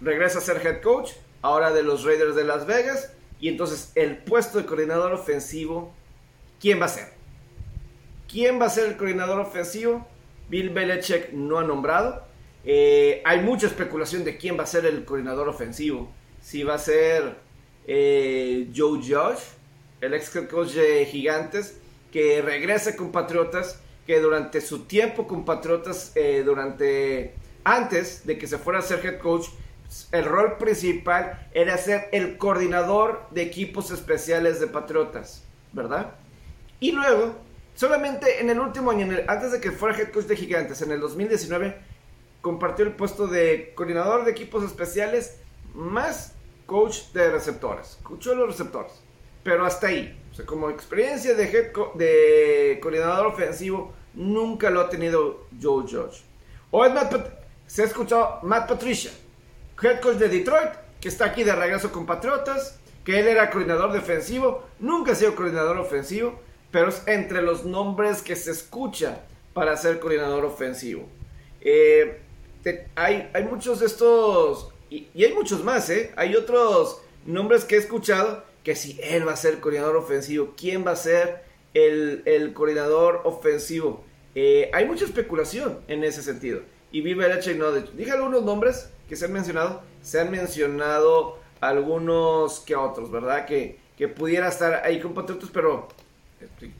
regresa 0.00 0.38
a 0.38 0.42
ser 0.42 0.64
head 0.64 0.80
coach, 0.80 1.12
ahora 1.42 1.72
de 1.72 1.82
los 1.82 2.04
Raiders 2.04 2.34
de 2.34 2.44
Las 2.44 2.66
Vegas. 2.66 3.12
Y 3.40 3.48
entonces 3.48 3.92
el 3.94 4.18
puesto 4.18 4.58
de 4.58 4.66
coordinador 4.66 5.12
ofensivo, 5.12 5.92
¿quién 6.60 6.80
va 6.80 6.86
a 6.86 6.88
ser? 6.88 7.12
¿Quién 8.28 8.60
va 8.60 8.66
a 8.66 8.70
ser 8.70 8.86
el 8.86 8.96
coordinador 8.96 9.40
ofensivo? 9.40 10.06
Bill 10.48 10.70
Belichick 10.70 11.32
no 11.32 11.58
ha 11.58 11.64
nombrado. 11.64 12.24
Eh, 12.64 13.22
hay 13.24 13.40
mucha 13.40 13.66
especulación 13.66 14.24
de 14.24 14.36
quién 14.36 14.58
va 14.58 14.64
a 14.64 14.66
ser 14.66 14.84
el 14.86 15.04
coordinador 15.04 15.48
ofensivo 15.48 16.12
si 16.40 16.62
va 16.62 16.74
a 16.74 16.78
ser 16.78 17.36
eh, 17.86 18.70
Joe 18.74 19.00
Josh, 19.06 19.40
el 20.00 20.14
ex 20.14 20.30
coach 20.50 20.70
de 20.70 21.06
Gigantes, 21.06 21.78
que 22.12 22.42
regresa 22.42 22.96
con 22.96 23.12
Patriotas, 23.12 23.80
que 24.06 24.20
durante 24.20 24.60
su 24.60 24.84
tiempo 24.84 25.26
con 25.26 25.44
Patriotas, 25.44 26.12
eh, 26.14 26.42
durante 26.44 27.34
antes 27.64 28.26
de 28.26 28.38
que 28.38 28.46
se 28.46 28.58
fuera 28.58 28.78
a 28.78 28.82
ser 28.82 29.04
head 29.04 29.18
coach, 29.18 29.48
el 30.12 30.24
rol 30.24 30.56
principal 30.58 31.48
era 31.52 31.76
ser 31.76 32.08
el 32.12 32.38
coordinador 32.38 33.26
de 33.30 33.42
equipos 33.42 33.90
especiales 33.90 34.60
de 34.60 34.66
Patriotas, 34.66 35.44
¿verdad? 35.72 36.14
Y 36.80 36.92
luego, 36.92 37.36
solamente 37.78 38.40
en 38.40 38.50
el 38.50 38.58
último 38.58 38.90
año, 38.90 39.06
antes 39.28 39.52
de 39.52 39.60
que 39.60 39.70
fuera 39.70 39.96
head 39.96 40.10
coach 40.10 40.24
de 40.24 40.34
Gigantes, 40.34 40.82
en 40.82 40.90
el 40.90 40.98
2019, 40.98 41.78
compartió 42.40 42.84
el 42.84 42.92
puesto 42.92 43.28
de 43.28 43.72
coordinador 43.76 44.24
de 44.24 44.32
equipos 44.32 44.64
especiales 44.64 45.36
más 45.74 46.34
coach 46.66 47.12
de 47.12 47.30
receptores. 47.30 47.90
Escuchó 47.98 48.34
los 48.34 48.48
receptores. 48.48 48.92
Pero 49.44 49.64
hasta 49.64 49.86
ahí. 49.86 50.20
O 50.32 50.34
sea, 50.34 50.44
como 50.44 50.70
experiencia 50.70 51.34
de, 51.34 51.44
head 51.44 51.72
de 51.94 52.80
coordinador 52.82 53.28
ofensivo, 53.28 53.92
nunca 54.12 54.70
lo 54.70 54.80
ha 54.80 54.88
tenido 54.88 55.46
Joe 55.62 55.84
Judge. 55.84 56.24
O 56.72 56.84
es 56.84 56.92
Matt 56.92 57.14
se 57.68 57.82
ha 57.82 57.84
escuchado 57.84 58.40
Matt 58.42 58.68
Patricia, 58.68 59.12
head 59.80 60.00
coach 60.00 60.16
de 60.16 60.28
Detroit, 60.28 60.72
que 61.00 61.08
está 61.08 61.26
aquí 61.26 61.44
de 61.44 61.54
regreso 61.54 61.92
con 61.92 62.06
Patriotas, 62.06 62.80
que 63.04 63.20
él 63.20 63.28
era 63.28 63.50
coordinador 63.50 63.92
defensivo, 63.92 64.64
nunca 64.80 65.12
ha 65.12 65.14
sido 65.14 65.36
coordinador 65.36 65.78
ofensivo, 65.78 66.40
pero 66.70 66.88
es 66.88 67.02
entre 67.06 67.42
los 67.42 67.64
nombres 67.64 68.22
que 68.22 68.36
se 68.36 68.50
escucha 68.50 69.22
para 69.52 69.76
ser 69.76 69.98
coordinador 69.98 70.44
ofensivo. 70.44 71.08
Eh, 71.60 72.20
hay, 72.94 73.30
hay 73.32 73.44
muchos 73.44 73.80
de 73.80 73.86
estos, 73.86 74.70
y, 74.90 75.08
hay 75.16 75.32
muchos 75.34 75.64
más, 75.64 75.88
¿eh? 75.90 76.12
Hay 76.16 76.34
otros 76.34 77.00
nombres 77.24 77.64
que 77.64 77.76
he 77.76 77.78
escuchado 77.78 78.44
que 78.62 78.74
si 78.74 78.98
él 79.02 79.26
va 79.26 79.32
a 79.32 79.36
ser 79.36 79.60
coordinador 79.60 79.96
ofensivo, 79.96 80.54
¿quién 80.56 80.86
va 80.86 80.92
a 80.92 80.96
ser 80.96 81.42
el, 81.74 82.52
coordinador 82.54 83.22
ofensivo? 83.24 84.04
Eh, 84.34 84.70
hay 84.72 84.86
mucha 84.86 85.04
especulación 85.04 85.78
en 85.88 86.04
ese 86.04 86.22
sentido. 86.22 86.60
Y 86.90 87.02
Belichick 87.02 87.56
no, 87.56 87.70
de 87.70 87.80
hecho, 87.80 87.92
dije 87.92 88.12
algunos 88.12 88.44
nombres 88.44 88.90
que 89.08 89.16
se 89.16 89.26
han 89.26 89.32
mencionado, 89.32 89.82
se 90.02 90.20
han 90.20 90.30
mencionado 90.30 91.38
algunos 91.60 92.60
que 92.60 92.76
otros, 92.76 93.10
¿verdad? 93.10 93.46
Que, 93.46 93.78
que 93.96 94.08
pudiera 94.08 94.48
estar 94.48 94.82
ahí 94.84 95.00
con 95.00 95.14
Patriotas, 95.14 95.50
pero 95.52 95.88
este, 96.40 96.72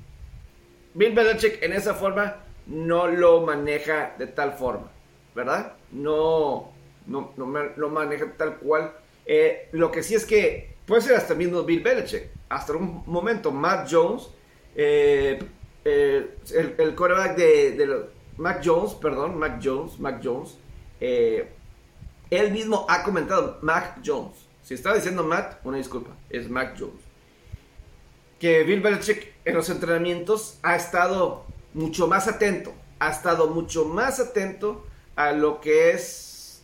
Bill 0.95 1.15
Belichick 1.15 1.63
en 1.63 1.73
esa 1.73 1.95
forma 1.95 2.37
no 2.67 3.07
lo 3.07 3.43
maneja 3.43 4.15
de 4.19 4.27
tal 4.27 4.53
forma, 4.53 4.91
¿verdad? 5.35 5.75
No, 5.93 6.71
no, 7.07 7.33
no, 7.37 7.89
maneja 7.89 8.33
tal 8.37 8.57
cual. 8.59 8.93
Eh, 9.25 9.69
lo 9.73 9.91
que 9.91 10.03
sí 10.03 10.15
es 10.15 10.25
que 10.25 10.77
puede 10.87 11.03
ser 11.03 11.17
hasta 11.17 11.35
mismo 11.35 11.63
Bill 11.63 11.83
Belichick. 11.83 12.31
Hasta 12.49 12.73
un 12.75 13.03
momento, 13.07 13.51
Matt 13.51 13.89
Jones, 13.91 14.29
eh, 14.75 15.39
eh, 15.85 16.37
el, 16.55 16.75
el 16.79 16.95
quarterback 16.95 17.37
de, 17.37 17.73
de 17.73 17.87
los, 17.87 18.05
Mac 18.39 18.63
Jones, 18.65 18.95
perdón, 18.95 19.37
Mac 19.37 19.61
Jones, 19.63 19.99
Mac 19.99 20.21
Jones, 20.23 20.57
él 21.01 22.53
mismo 22.53 22.87
ha 22.89 23.03
comentado, 23.03 23.59
Mac 23.63 24.01
Jones. 24.05 24.49
Si 24.63 24.75
estaba 24.75 24.97
diciendo 24.97 25.25
Matt, 25.25 25.65
una 25.65 25.79
disculpa, 25.79 26.11
es 26.31 26.49
Mac 26.49 26.77
Jones. 26.79 27.03
Que 28.39 28.63
Bill 28.63 28.81
Belichick 28.81 29.35
en 29.49 29.55
los 29.55 29.71
entrenamientos 29.71 30.59
ha 30.63 30.77
estado 30.77 31.45
mucho 31.73 32.07
más 32.07 32.29
atento, 32.29 32.75
ha 32.99 33.11
estado 33.11 33.49
mucho 33.49 33.87
más 33.87 34.21
atento 34.21 34.85
a 35.17 35.33
lo 35.33 35.61
que 35.61 35.91
es 35.91 36.63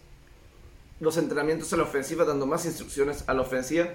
los 1.01 1.17
entrenamientos 1.17 1.73
a 1.73 1.79
la 1.79 1.85
ofensiva, 1.85 2.25
dando 2.25 2.47
más 2.47 2.67
instrucciones 2.67 3.25
a 3.27 3.33
la 3.33 3.41
ofensiva. 3.41 3.89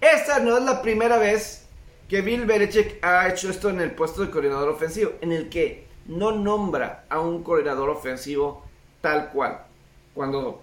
Esta 0.00 0.40
no 0.40 0.58
es 0.58 0.64
la 0.64 0.82
primera 0.82 1.16
vez 1.16 1.64
que 2.08 2.20
Bill 2.20 2.44
Belichick 2.44 3.02
ha 3.02 3.28
hecho 3.28 3.48
esto 3.48 3.70
en 3.70 3.80
el 3.80 3.92
puesto 3.92 4.22
de 4.22 4.30
coordinador 4.30 4.68
ofensivo, 4.68 5.12
en 5.22 5.32
el 5.32 5.48
que 5.48 5.86
no 6.06 6.32
nombra 6.32 7.06
a 7.08 7.20
un 7.20 7.42
coordinador 7.42 7.88
ofensivo 7.88 8.62
tal 9.00 9.30
cual. 9.30 9.64
Cuando 10.12 10.62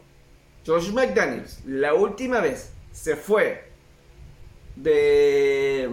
Josh 0.65 0.91
McDaniels 0.91 1.65
la 1.65 1.95
última 1.95 2.41
vez 2.41 2.71
se 2.91 3.15
fue 3.15 3.71
de, 4.75 5.89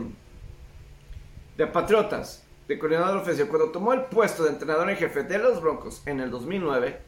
de 1.58 1.66
Patriotas, 1.66 2.44
de 2.68 2.78
coordinador 2.78 3.16
ofensivo, 3.16 3.48
cuando 3.48 3.70
tomó 3.72 3.92
el 3.92 4.04
puesto 4.04 4.44
de 4.44 4.50
entrenador 4.50 4.88
en 4.88 4.96
jefe 4.96 5.24
de 5.24 5.38
los 5.38 5.60
Broncos 5.60 6.02
en 6.06 6.20
el 6.20 6.30
2009, 6.30 7.00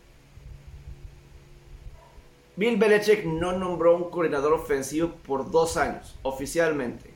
Bill 2.57 2.77
Belichick 2.77 3.25
no 3.25 3.53
nombró 3.53 3.97
un 3.97 4.11
coordinador 4.11 4.53
ofensivo 4.53 5.13
por 5.23 5.53
dos 5.53 5.77
años, 5.77 6.19
oficialmente. 6.23 7.11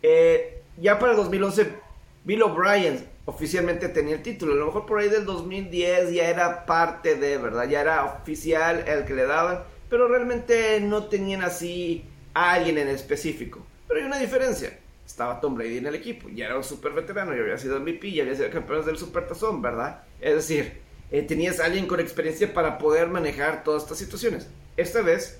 Eh, 0.00 0.62
ya 0.76 1.00
para 1.00 1.10
el 1.10 1.18
2011, 1.18 1.72
Bill 2.22 2.42
O'Brien 2.42 3.04
oficialmente 3.24 3.88
tenía 3.88 4.14
el 4.14 4.22
título. 4.22 4.52
A 4.52 4.56
lo 4.56 4.66
mejor 4.66 4.86
por 4.86 5.00
ahí 5.00 5.08
del 5.08 5.24
2010 5.24 6.12
ya 6.12 6.28
era 6.28 6.66
parte 6.66 7.16
de, 7.16 7.36
¿verdad? 7.36 7.68
Ya 7.68 7.80
era 7.80 8.04
oficial 8.04 8.84
el 8.86 9.04
que 9.04 9.14
le 9.14 9.26
daban, 9.26 9.64
pero 9.90 10.06
realmente 10.06 10.80
no 10.80 11.06
tenían 11.06 11.42
así 11.42 12.04
a 12.32 12.52
alguien 12.52 12.78
en 12.78 12.88
específico. 12.88 13.66
Pero 13.88 14.00
hay 14.00 14.06
una 14.06 14.20
diferencia. 14.20 14.78
Estaba 15.06 15.40
Tom 15.40 15.54
Brady 15.54 15.78
en 15.78 15.86
el 15.86 15.94
equipo, 15.94 16.28
ya 16.28 16.46
era 16.46 16.56
un 16.56 16.64
super 16.64 16.92
veterano, 16.92 17.34
ya 17.34 17.42
había 17.42 17.58
sido 17.58 17.78
MVP, 17.78 18.12
ya 18.12 18.22
había 18.22 18.34
sido 18.34 18.50
campeón 18.50 18.84
del 18.86 18.96
Super 18.96 19.26
Tazón, 19.26 19.60
¿verdad? 19.60 20.02
Es 20.20 20.34
decir, 20.34 20.80
eh, 21.10 21.22
tenías 21.22 21.60
a 21.60 21.66
alguien 21.66 21.86
con 21.86 22.00
experiencia 22.00 22.52
para 22.52 22.78
poder 22.78 23.08
manejar 23.08 23.62
todas 23.64 23.82
estas 23.82 23.98
situaciones. 23.98 24.48
Esta 24.76 25.02
vez, 25.02 25.38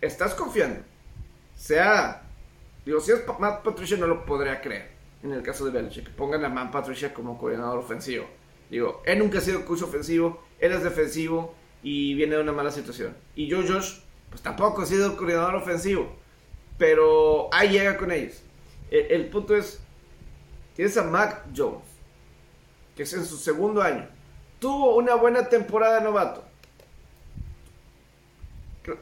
estás 0.00 0.34
confiando. 0.34 0.80
Sea, 1.56 2.22
digo, 2.84 3.00
si 3.00 3.12
es 3.12 3.22
Matt 3.38 3.62
Patricia 3.62 3.96
no 3.96 4.06
lo 4.06 4.26
podría 4.26 4.60
creer 4.60 4.90
en 5.22 5.32
el 5.32 5.42
caso 5.42 5.64
de 5.64 5.70
Belichick. 5.70 6.10
Pongan 6.10 6.44
a 6.44 6.48
Man 6.48 6.70
Patricia 6.70 7.14
como 7.14 7.38
coordinador 7.38 7.78
ofensivo. 7.78 8.26
Digo, 8.70 9.02
él 9.04 9.18
nunca 9.18 9.38
ha 9.38 9.40
sido 9.40 9.64
coach 9.64 9.82
ofensivo, 9.82 10.42
él 10.58 10.72
es 10.72 10.82
defensivo 10.82 11.54
y 11.82 12.14
viene 12.14 12.36
de 12.36 12.42
una 12.42 12.52
mala 12.52 12.70
situación. 12.70 13.14
Y 13.34 13.46
yo, 13.46 13.62
Josh, 13.62 13.98
pues 14.30 14.42
tampoco 14.42 14.82
ha 14.82 14.86
sido 14.86 15.16
coordinador 15.16 15.54
ofensivo, 15.56 16.16
pero 16.78 17.52
ahí 17.52 17.70
llega 17.70 17.96
con 17.96 18.10
ellos. 18.10 18.42
El, 18.92 19.30
punto 19.30 19.56
es, 19.56 19.80
tienes 20.76 20.98
a 20.98 21.02
Mac 21.04 21.46
Jones, 21.56 21.80
que 22.94 23.04
es 23.04 23.12
en 23.14 23.24
su 23.24 23.38
segundo 23.38 23.80
año. 23.80 24.06
Tuvo 24.58 24.96
una 24.96 25.14
buena 25.14 25.48
temporada 25.48 25.98
de 25.98 26.04
novato. 26.04 26.44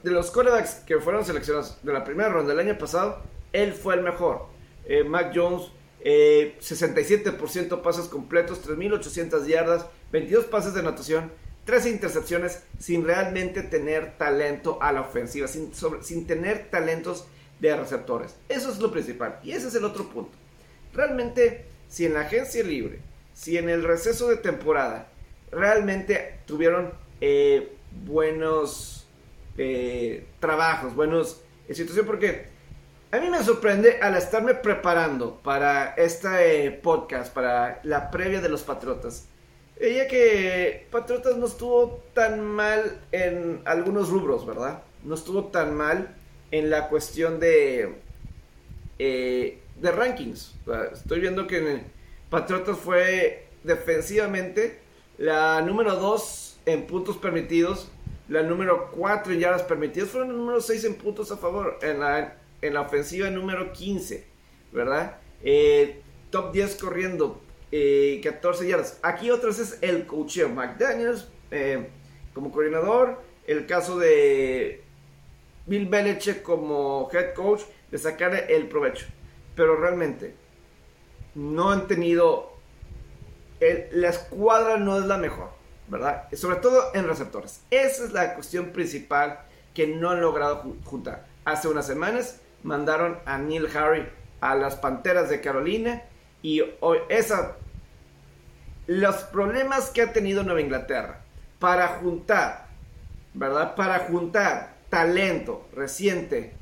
De 0.05 0.11
los 0.13 0.31
quarterbacks 0.31 0.75
que 0.87 1.01
fueron 1.01 1.25
seleccionados 1.25 1.83
de 1.83 1.93
la 1.93 2.05
primera 2.05 2.29
ronda 2.29 2.55
del 2.55 2.69
año 2.69 2.79
pasado, 2.79 3.21
él 3.53 3.73
fue 3.73 3.95
el 3.95 4.03
mejor. 4.03 4.47
Eh, 4.85 5.03
Mac 5.03 5.33
Jones 5.35 5.73
67% 6.05 7.75
eh, 7.75 7.81
pases 7.83 8.07
completos, 8.07 8.65
3.800 8.65 9.45
yardas, 9.47 9.87
22 10.13 10.45
pases 10.45 10.73
de 10.73 10.81
anotación, 10.81 11.33
13 11.65 11.91
intercepciones 11.91 12.63
sin 12.79 13.05
realmente 13.05 13.63
tener 13.63 14.17
talento 14.19 14.79
a 14.81 14.93
la 14.93 15.01
ofensiva, 15.01 15.49
sin, 15.49 15.73
sin 16.03 16.29
tener 16.29 16.71
talentos 16.71 17.27
de 17.61 17.77
receptores. 17.77 18.37
Eso 18.49 18.71
es 18.71 18.79
lo 18.79 18.91
principal. 18.91 19.39
Y 19.43 19.53
ese 19.53 19.69
es 19.69 19.75
el 19.75 19.85
otro 19.85 20.09
punto. 20.09 20.33
Realmente, 20.93 21.67
si 21.89 22.07
en 22.07 22.15
la 22.15 22.21
agencia 22.21 22.65
libre, 22.65 23.01
si 23.35 23.59
en 23.59 23.69
el 23.69 23.85
receso 23.85 24.29
de 24.29 24.37
temporada, 24.37 25.09
realmente 25.51 26.41
tuvieron 26.47 26.93
eh, 27.21 27.73
buenos 28.05 29.07
eh, 29.57 30.27
trabajos, 30.41 30.95
buenos 30.95 31.43
situación, 31.75 32.07
porque 32.07 32.47
a 33.13 33.19
mí 33.19 33.29
me 33.31 33.43
sorprende 33.43 34.01
al 34.01 34.17
estarme 34.17 34.55
preparando 34.55 35.41
para 35.43 35.95
este 35.95 36.71
podcast, 36.71 37.33
para 37.33 37.81
la 37.85 38.11
previa 38.11 38.41
de 38.41 38.49
los 38.49 38.63
Patriotas. 38.63 39.27
Veía 39.79 40.07
que 40.09 40.87
Patriotas 40.91 41.37
no 41.37 41.47
estuvo 41.47 42.03
tan 42.13 42.45
mal 42.45 43.01
en 43.13 43.63
algunos 43.65 44.11
rubros, 44.11 44.47
¿verdad? 44.47 44.83
No 45.03 45.15
estuvo 45.15 45.47
tan 45.47 45.75
mal 45.75 46.15
en 46.51 46.71
la 46.71 46.89
cuestión 46.89 47.41
de, 47.41 47.95
eh, 48.99 49.59
de 49.81 49.91
rankings. 49.91 50.55
estoy 50.93 51.21
viendo 51.21 51.47
que 51.47 51.83
Patriotas 52.29 52.79
fue 52.79 53.47
defensivamente 53.65 54.79
la 55.19 55.61
número 55.63 55.97
2 55.97 56.61
en 56.67 56.87
puntos 56.87 57.17
permitidos, 57.17 57.91
la 58.29 58.43
número 58.43 58.91
4 58.93 59.33
en 59.33 59.41
yardas 59.41 59.63
permitidas, 59.63 60.11
fueron 60.11 60.31
el 60.31 60.37
número 60.37 60.61
6 60.61 60.85
en 60.85 60.95
puntos 60.95 61.33
a 61.33 61.37
favor 61.37 61.79
en 61.83 62.01
la 62.01 62.41
en 62.63 62.75
la 62.75 62.83
ofensiva 62.83 63.31
número 63.31 63.73
15, 63.73 64.25
¿verdad? 64.73 65.17
Eh, 65.43 66.03
top 66.31 66.53
10 66.53 66.77
corriendo, 66.77 67.41
14 67.71 67.73
eh, 67.73 68.69
yardas. 68.69 68.99
Aquí 69.03 69.31
otra 69.31 69.49
vez 69.49 69.59
es 69.59 69.79
el 69.81 70.07
coacheo. 70.07 70.49
McDaniels 70.49 71.29
eh, 71.51 71.89
como 72.35 72.53
coordinador, 72.53 73.21
el 73.47 73.67
caso 73.67 73.99
de 73.99 74.83
Bill 75.71 75.87
Belichick 75.87 76.43
como 76.43 77.09
head 77.13 77.33
coach, 77.33 77.63
de 77.93 77.97
sacar 77.97 78.35
el 78.35 78.67
provecho. 78.67 79.07
Pero 79.55 79.77
realmente 79.77 80.35
no 81.37 81.71
han 81.71 81.87
tenido... 81.87 82.57
la 83.93 84.09
escuadra 84.09 84.79
no 84.79 84.99
es 84.99 85.05
la 85.05 85.17
mejor, 85.17 85.51
¿verdad? 85.87 86.25
Sobre 86.33 86.57
todo 86.57 86.93
en 86.93 87.07
receptores. 87.07 87.63
Esa 87.71 88.05
es 88.05 88.13
la 88.13 88.35
cuestión 88.35 88.71
principal 88.71 89.43
que 89.73 89.87
no 89.87 90.11
han 90.11 90.21
logrado 90.21 90.75
juntar. 90.85 91.27
hace 91.45 91.69
unas 91.69 91.87
semanas 91.87 92.41
mandaron 92.65 93.21
a 93.25 93.39
Neil 93.39 93.69
Harry 93.77 94.09
a 94.41 94.57
las 94.57 94.75
Panteras 94.75 95.31
de 95.31 95.41
Carolina 95.41 96.03
y 96.43 96.63
hoy 96.81 96.99
esa 97.09 97.57
los 98.89 99.17
problemas 99.25 99.91
que 99.91 100.03
ha 100.03 100.13
tenido 100.13 100.43
Nueva 100.43 100.61
Inglaterra 100.61 101.21
para 101.61 101.87
juntar, 102.01 102.67
¿verdad? 103.35 103.77
Para 103.77 104.01
juntar 104.01 104.70
talento 104.91 105.67
reciente 105.73 106.53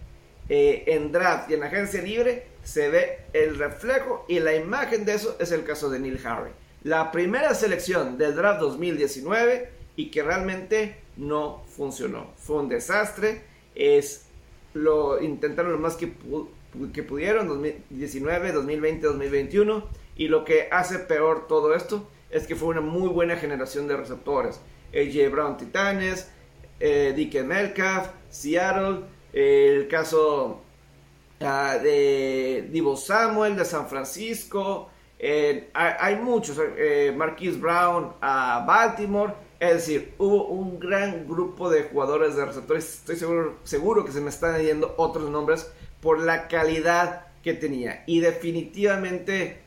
eh, 0.49 0.85
en 0.87 1.11
draft 1.11 1.51
y 1.51 1.55
en 1.55 1.63
agencia 1.65 2.01
libre, 2.01 2.47
se 2.63 2.89
ve 2.89 3.19
el 3.33 3.59
reflejo 3.59 4.25
y 4.29 4.39
la 4.41 4.55
imagen 4.55 5.05
de 5.05 5.15
eso 5.15 5.37
es 5.41 5.53
el 5.53 5.65
caso 5.65 5.91
de 5.91 5.99
Neil 5.99 6.21
Harry. 6.25 6.51
La 6.85 7.11
primera 7.11 7.55
selección 7.55 8.19
del 8.19 8.37
draft 8.37 8.61
2019 8.61 9.71
y 9.97 10.11
que 10.11 10.23
realmente 10.23 10.97
no 11.17 11.65
funcionó. 11.67 12.31
Fue 12.37 12.57
un 12.57 12.69
desastre. 12.69 13.43
Es, 13.75 14.27
lo 14.75 15.21
intentaron 15.21 15.73
lo 15.73 15.79
más 15.79 15.97
que, 15.97 16.13
que 16.93 17.03
pudieron, 17.03 17.49
2019, 17.49 18.53
2020, 18.53 19.07
2021. 19.07 19.89
Y 20.17 20.29
lo 20.29 20.45
que 20.45 20.69
hace 20.71 21.01
peor 21.01 21.49
todo 21.49 21.75
esto 21.75 22.09
es 22.31 22.47
que 22.47 22.55
fue 22.55 22.69
una 22.69 22.81
muy 22.81 23.09
buena 23.09 23.37
generación 23.37 23.89
de 23.89 23.97
receptores. 23.97 24.61
AJ 24.95 25.31
Brown 25.31 25.57
Titanes, 25.57 26.31
eh, 26.81 27.13
Dickie 27.17 27.43
Metcalf, 27.43 28.09
Seattle, 28.31 29.05
el 29.33 29.89
caso 29.89 30.63
uh, 31.41 31.83
de 31.83 32.69
Divo 32.71 32.97
Samuel 32.97 33.57
de 33.57 33.65
San 33.65 33.89
Francisco, 33.89 34.91
eh, 35.19 35.71
hay, 35.75 36.17
muchos, 36.17 36.59
eh, 36.77 37.13
Marquise 37.17 37.59
Brown 37.59 38.13
a 38.21 38.65
Baltimore, 38.67 39.35
es 39.59 39.73
decir, 39.75 40.15
hubo 40.19 40.47
un 40.47 40.79
gran 40.79 41.27
grupo 41.27 41.69
de 41.69 41.83
jugadores 41.85 42.37
de 42.37 42.45
receptores, 42.45 42.95
estoy 42.95 43.17
seguro, 43.17 43.59
seguro 43.65 44.05
que 44.05 44.13
se 44.13 44.21
me 44.21 44.31
están 44.31 44.61
yendo 44.63 44.95
otros 44.97 45.29
nombres 45.29 45.73
por 46.01 46.21
la 46.21 46.47
calidad 46.47 47.27
que 47.43 47.55
tenía 47.55 48.05
y 48.07 48.21
definitivamente 48.21 49.59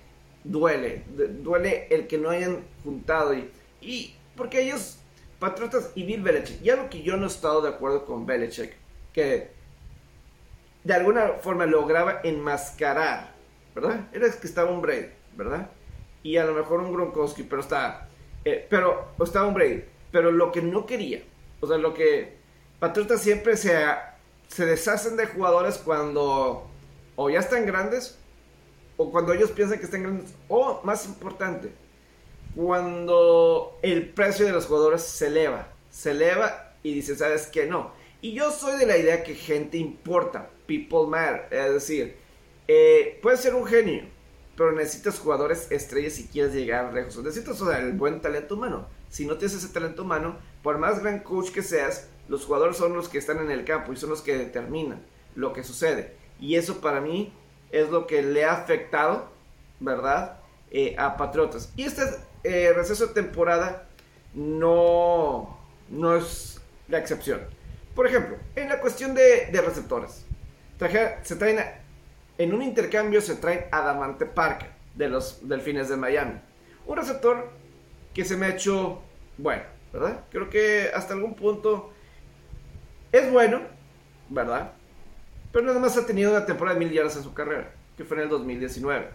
duele, 0.45 1.03
duele 1.43 1.87
el 1.89 2.07
que 2.07 2.17
no 2.17 2.29
hayan 2.29 2.63
juntado 2.83 3.33
y 3.81 4.15
porque 4.35 4.61
ellos, 4.61 4.97
Patriotas 5.41 5.89
y 5.95 6.03
Bill 6.03 6.21
Belichick, 6.21 6.61
ya 6.61 6.75
lo 6.75 6.87
que 6.87 7.01
yo 7.01 7.17
no 7.17 7.23
he 7.23 7.27
estado 7.27 7.63
de 7.63 7.69
acuerdo 7.69 8.05
con 8.05 8.27
Belichick, 8.27 8.75
que 9.11 9.49
de 10.83 10.93
alguna 10.93 11.29
forma 11.41 11.65
lograba 11.65 12.21
enmascarar, 12.23 13.33
¿verdad? 13.73 14.07
Era 14.13 14.29
que 14.29 14.45
estaba 14.45 14.69
un 14.69 14.83
Brady, 14.83 15.07
¿verdad? 15.35 15.71
Y 16.21 16.37
a 16.37 16.45
lo 16.45 16.53
mejor 16.53 16.81
un 16.81 16.93
Gronkowski, 16.93 17.41
pero 17.41 17.61
está, 17.61 18.07
eh, 18.45 18.67
pero 18.69 19.13
estaba 19.19 19.47
un 19.47 19.55
Brady, 19.55 19.83
pero 20.11 20.31
lo 20.31 20.51
que 20.51 20.61
no 20.61 20.85
quería, 20.85 21.23
o 21.59 21.65
sea, 21.65 21.79
lo 21.79 21.95
que 21.95 22.37
Patriotas 22.79 23.21
siempre 23.21 23.57
se, 23.57 23.75
se 24.47 24.67
deshacen 24.67 25.17
de 25.17 25.25
jugadores 25.25 25.79
cuando 25.79 26.67
o 27.15 27.29
ya 27.31 27.39
están 27.39 27.65
grandes 27.65 28.19
o 28.95 29.09
cuando 29.09 29.33
ellos 29.33 29.49
piensan 29.49 29.79
que 29.79 29.85
están 29.85 30.03
grandes, 30.03 30.35
o 30.47 30.81
más 30.83 31.07
importante, 31.07 31.73
cuando 32.55 33.79
el 33.81 34.09
precio 34.09 34.45
de 34.45 34.51
los 34.51 34.65
jugadores 34.65 35.03
se 35.03 35.27
eleva, 35.27 35.67
se 35.89 36.11
eleva 36.11 36.73
y 36.83 36.93
dicen, 36.93 37.17
¿sabes 37.17 37.47
qué? 37.47 37.65
No. 37.65 37.91
Y 38.21 38.33
yo 38.33 38.51
soy 38.51 38.77
de 38.77 38.85
la 38.85 38.97
idea 38.97 39.23
que 39.23 39.35
gente 39.35 39.77
importa, 39.77 40.49
people 40.67 41.07
matter, 41.07 41.47
es 41.51 41.73
decir, 41.73 42.15
eh, 42.67 43.19
puedes 43.21 43.39
ser 43.39 43.55
un 43.55 43.65
genio, 43.65 44.03
pero 44.55 44.71
necesitas 44.73 45.19
jugadores 45.19 45.71
estrellas 45.71 46.13
si 46.13 46.27
quieres 46.27 46.53
llegar 46.53 46.93
lejos. 46.93 47.17
Necesitas 47.17 47.59
o 47.61 47.69
sea, 47.69 47.79
el 47.79 47.93
buen 47.93 48.21
talento 48.21 48.55
humano. 48.55 48.87
Si 49.09 49.25
no 49.25 49.37
tienes 49.37 49.57
ese 49.57 49.73
talento 49.73 50.03
humano, 50.03 50.37
por 50.61 50.77
más 50.77 51.01
gran 51.01 51.19
coach 51.19 51.49
que 51.49 51.63
seas, 51.63 52.07
los 52.27 52.45
jugadores 52.45 52.77
son 52.77 52.93
los 52.93 53.09
que 53.09 53.17
están 53.17 53.39
en 53.39 53.51
el 53.51 53.65
campo 53.65 53.91
y 53.91 53.97
son 53.97 54.09
los 54.09 54.21
que 54.21 54.37
determinan 54.37 55.03
lo 55.35 55.53
que 55.53 55.63
sucede. 55.63 56.15
Y 56.39 56.55
eso 56.55 56.79
para 56.81 57.01
mí 57.01 57.33
es 57.71 57.89
lo 57.89 58.07
que 58.07 58.21
le 58.21 58.45
ha 58.45 58.53
afectado, 58.53 59.29
¿verdad? 59.79 60.39
Eh, 60.69 60.95
a 60.97 61.17
Patriotas. 61.17 61.73
Y 61.75 61.83
este 61.83 62.03
eh, 62.43 62.73
receso 62.75 63.07
de 63.07 63.13
temporada 63.13 63.87
no, 64.33 65.59
no 65.89 66.15
es 66.15 66.61
la 66.87 66.97
excepción. 66.99 67.41
Por 67.95 68.07
ejemplo, 68.07 68.37
en 68.55 68.69
la 68.69 68.79
cuestión 68.79 69.13
de, 69.13 69.49
receptores, 69.51 70.25
se 71.23 71.35
traen 71.35 71.59
en 72.37 72.53
un 72.53 72.61
intercambio 72.63 73.21
se 73.21 73.35
traen 73.35 73.65
a 73.71 73.81
Damante 73.81 74.25
Parker 74.25 74.69
de 74.95 75.09
los 75.09 75.47
Delfines 75.47 75.89
de 75.89 75.97
Miami. 75.97 76.39
Un 76.87 76.97
receptor 76.97 77.49
que 78.13 78.25
se 78.25 78.35
me 78.35 78.47
ha 78.47 78.49
hecho 78.49 79.01
bueno, 79.37 79.63
¿verdad? 79.93 80.23
Creo 80.31 80.49
que 80.49 80.89
hasta 80.93 81.13
algún 81.13 81.35
punto 81.35 81.91
es 83.11 83.31
bueno, 83.31 83.61
¿verdad? 84.29 84.73
Pero 85.51 85.65
nada 85.65 85.79
más 85.79 85.97
ha 85.97 86.05
tenido 86.05 86.31
una 86.31 86.45
temporada 86.45 86.79
de 86.79 86.85
mil 86.85 86.93
yardas 86.93 87.17
en 87.17 87.23
su 87.23 87.33
carrera, 87.33 87.73
que 87.97 88.05
fue 88.05 88.17
en 88.17 88.23
el 88.23 88.29
2019. 88.29 89.09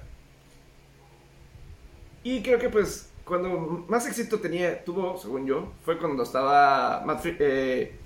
Y 2.22 2.42
creo 2.42 2.58
que 2.58 2.68
pues 2.68 3.10
cuando 3.26 3.84
más 3.88 4.06
éxito 4.06 4.38
tenía, 4.38 4.84
tuvo, 4.84 5.18
según 5.18 5.46
yo, 5.46 5.72
fue 5.84 5.98
cuando 5.98 6.22
estaba 6.22 7.04
eh, 7.24 7.98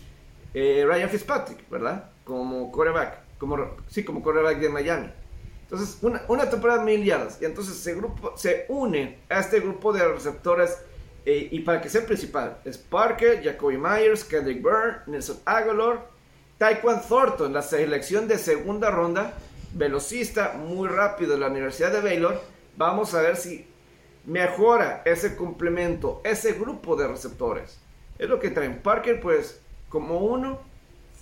eh, 0.55 0.85
Ryan 0.89 1.11
Fitzpatrick, 1.11 1.69
¿verdad? 1.69 2.11
Como 2.25 2.73
quarterback, 2.73 3.19
como, 3.39 3.77
sí, 3.87 4.03
como 4.03 4.23
quarterback 4.23 4.59
de 4.59 4.69
Miami. 4.71 5.13
Entonces, 5.65 5.99
una, 6.01 6.23
una 6.27 6.49
temporada 6.49 6.83
mil 6.83 7.05
yardas. 7.05 7.41
Y 7.41 7.45
entonces 7.45 7.77
se, 7.77 7.95
grupo, 7.95 8.33
se 8.35 8.65
une 8.69 9.19
a 9.29 9.41
este 9.41 9.61
grupo 9.61 9.93
de 9.93 10.09
receptores. 10.09 10.79
Eh, 11.27 11.49
y 11.53 11.61
para 11.61 11.83
que 11.83 11.91
sea 11.91 12.07
principal, 12.07 12.59
es 12.65 12.79
Parker, 12.79 13.45
Jacoby 13.45 13.77
Myers, 13.77 14.25
Kendrick 14.25 14.63
Byrne, 14.63 15.03
Nelson 15.07 15.39
Aguilar, 15.45 16.09
Taekwon 16.57 17.03
Thornton, 17.07 17.53
la 17.53 17.61
selección 17.61 18.27
de 18.27 18.39
segunda 18.39 18.91
ronda, 18.91 19.35
velocista, 19.75 20.55
muy 20.55 20.89
rápido 20.89 21.33
de 21.33 21.41
la 21.41 21.49
Universidad 21.49 21.93
de 21.93 22.01
Baylor. 22.01 22.41
Vamos 22.79 23.13
a 23.13 23.21
ver 23.21 23.37
si 23.37 23.70
mejora 24.25 25.03
ese 25.05 25.37
complemento, 25.37 26.21
ese 26.25 26.53
grupo 26.55 26.97
de 26.97 27.09
receptores. 27.09 27.79
Es 28.19 28.29
lo 28.29 28.39
que 28.39 28.51
traen. 28.51 28.83
Parker, 28.83 29.21
pues, 29.21 29.61
como 29.89 30.19
uno, 30.19 30.61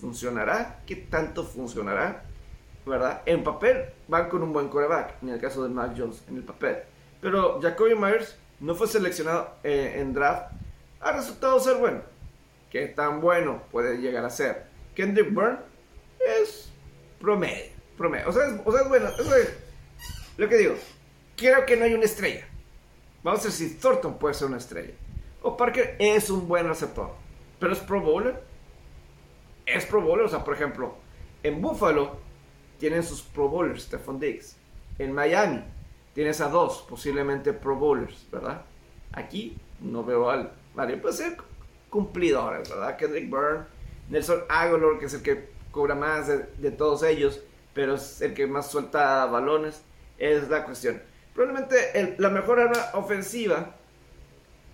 funcionará. 0.00 0.80
¿Qué 0.86 0.96
tanto 0.96 1.44
funcionará? 1.44 2.24
¿Verdad? 2.84 3.22
En 3.26 3.44
papel 3.44 3.84
van 4.08 4.28
con 4.28 4.42
un 4.42 4.52
buen 4.52 4.68
coreback, 4.68 5.22
en 5.22 5.28
el 5.28 5.40
caso 5.40 5.62
de 5.62 5.68
Mac 5.68 5.92
Jones, 5.96 6.24
en 6.28 6.36
el 6.36 6.42
papel. 6.42 6.78
Pero 7.20 7.60
Jacoby 7.60 7.94
Myers 7.94 8.36
no 8.60 8.74
fue 8.74 8.88
seleccionado 8.88 9.56
eh, 9.62 9.96
en 9.96 10.14
draft. 10.14 10.52
Ha 11.00 11.12
resultado 11.12 11.60
ser 11.60 11.76
bueno. 11.76 12.02
¿Qué 12.70 12.86
tan 12.86 13.20
bueno 13.20 13.62
puede 13.70 13.98
llegar 13.98 14.24
a 14.24 14.30
ser? 14.30 14.66
Kendrick 14.94 15.32
Byrne 15.32 15.58
es 16.40 16.70
promedio. 17.20 17.72
promedio. 17.96 18.28
O, 18.28 18.32
sea, 18.32 18.46
es, 18.46 18.60
o 18.64 18.72
sea, 18.72 18.82
es 18.82 18.88
bueno. 18.88 19.08
Es 19.08 19.54
lo 20.36 20.48
que 20.48 20.56
digo. 20.56 20.74
Quiero 21.36 21.64
que 21.66 21.76
no 21.76 21.84
haya 21.84 21.94
una 21.94 22.04
estrella. 22.04 22.47
Vamos 23.28 23.42
a 23.42 23.44
ver 23.44 23.52
si 23.52 23.74
Thornton 23.74 24.18
puede 24.18 24.32
ser 24.32 24.48
una 24.48 24.56
estrella. 24.56 24.94
O 25.42 25.54
Parker 25.54 25.96
es 25.98 26.30
un 26.30 26.48
buen 26.48 26.66
receptor. 26.66 27.10
Pero 27.58 27.74
es 27.74 27.78
Pro 27.80 28.00
Bowler. 28.00 28.42
Es 29.66 29.84
Pro 29.84 30.00
Bowler. 30.00 30.24
O 30.24 30.28
sea, 30.30 30.42
por 30.42 30.54
ejemplo, 30.54 30.94
en 31.42 31.60
Buffalo 31.60 32.16
tienen 32.78 33.02
sus 33.02 33.20
Pro 33.20 33.50
Bowlers, 33.50 33.82
Stephon 33.82 34.18
Diggs. 34.18 34.56
En 34.98 35.12
Miami 35.12 35.62
tienes 36.14 36.40
a 36.40 36.48
dos 36.48 36.86
posiblemente 36.88 37.52
Pro 37.52 37.76
Bowlers, 37.76 38.26
¿verdad? 38.32 38.62
Aquí 39.12 39.58
no 39.80 40.02
veo 40.02 40.30
al. 40.30 40.50
Vale, 40.74 40.96
puede 40.96 41.14
ser 41.14 41.36
cumplidores, 41.90 42.70
¿verdad? 42.70 42.96
Kendrick 42.96 43.28
Byrne 43.28 43.66
Nelson 44.08 44.40
Aguilar, 44.48 44.98
que 44.98 45.04
es 45.04 45.12
el 45.12 45.20
que 45.20 45.50
cobra 45.70 45.94
más 45.94 46.28
de, 46.28 46.70
todos 46.70 47.02
ellos, 47.02 47.42
pero 47.74 47.96
es 47.96 48.22
el 48.22 48.32
que 48.32 48.46
más 48.46 48.70
suelta 48.70 49.26
balones, 49.26 49.82
es 50.16 50.48
la 50.48 50.64
cuestión. 50.64 51.02
Probablemente 51.38 52.16
la 52.18 52.30
mejor 52.30 52.58
arma 52.58 52.86
ofensiva 52.94 53.76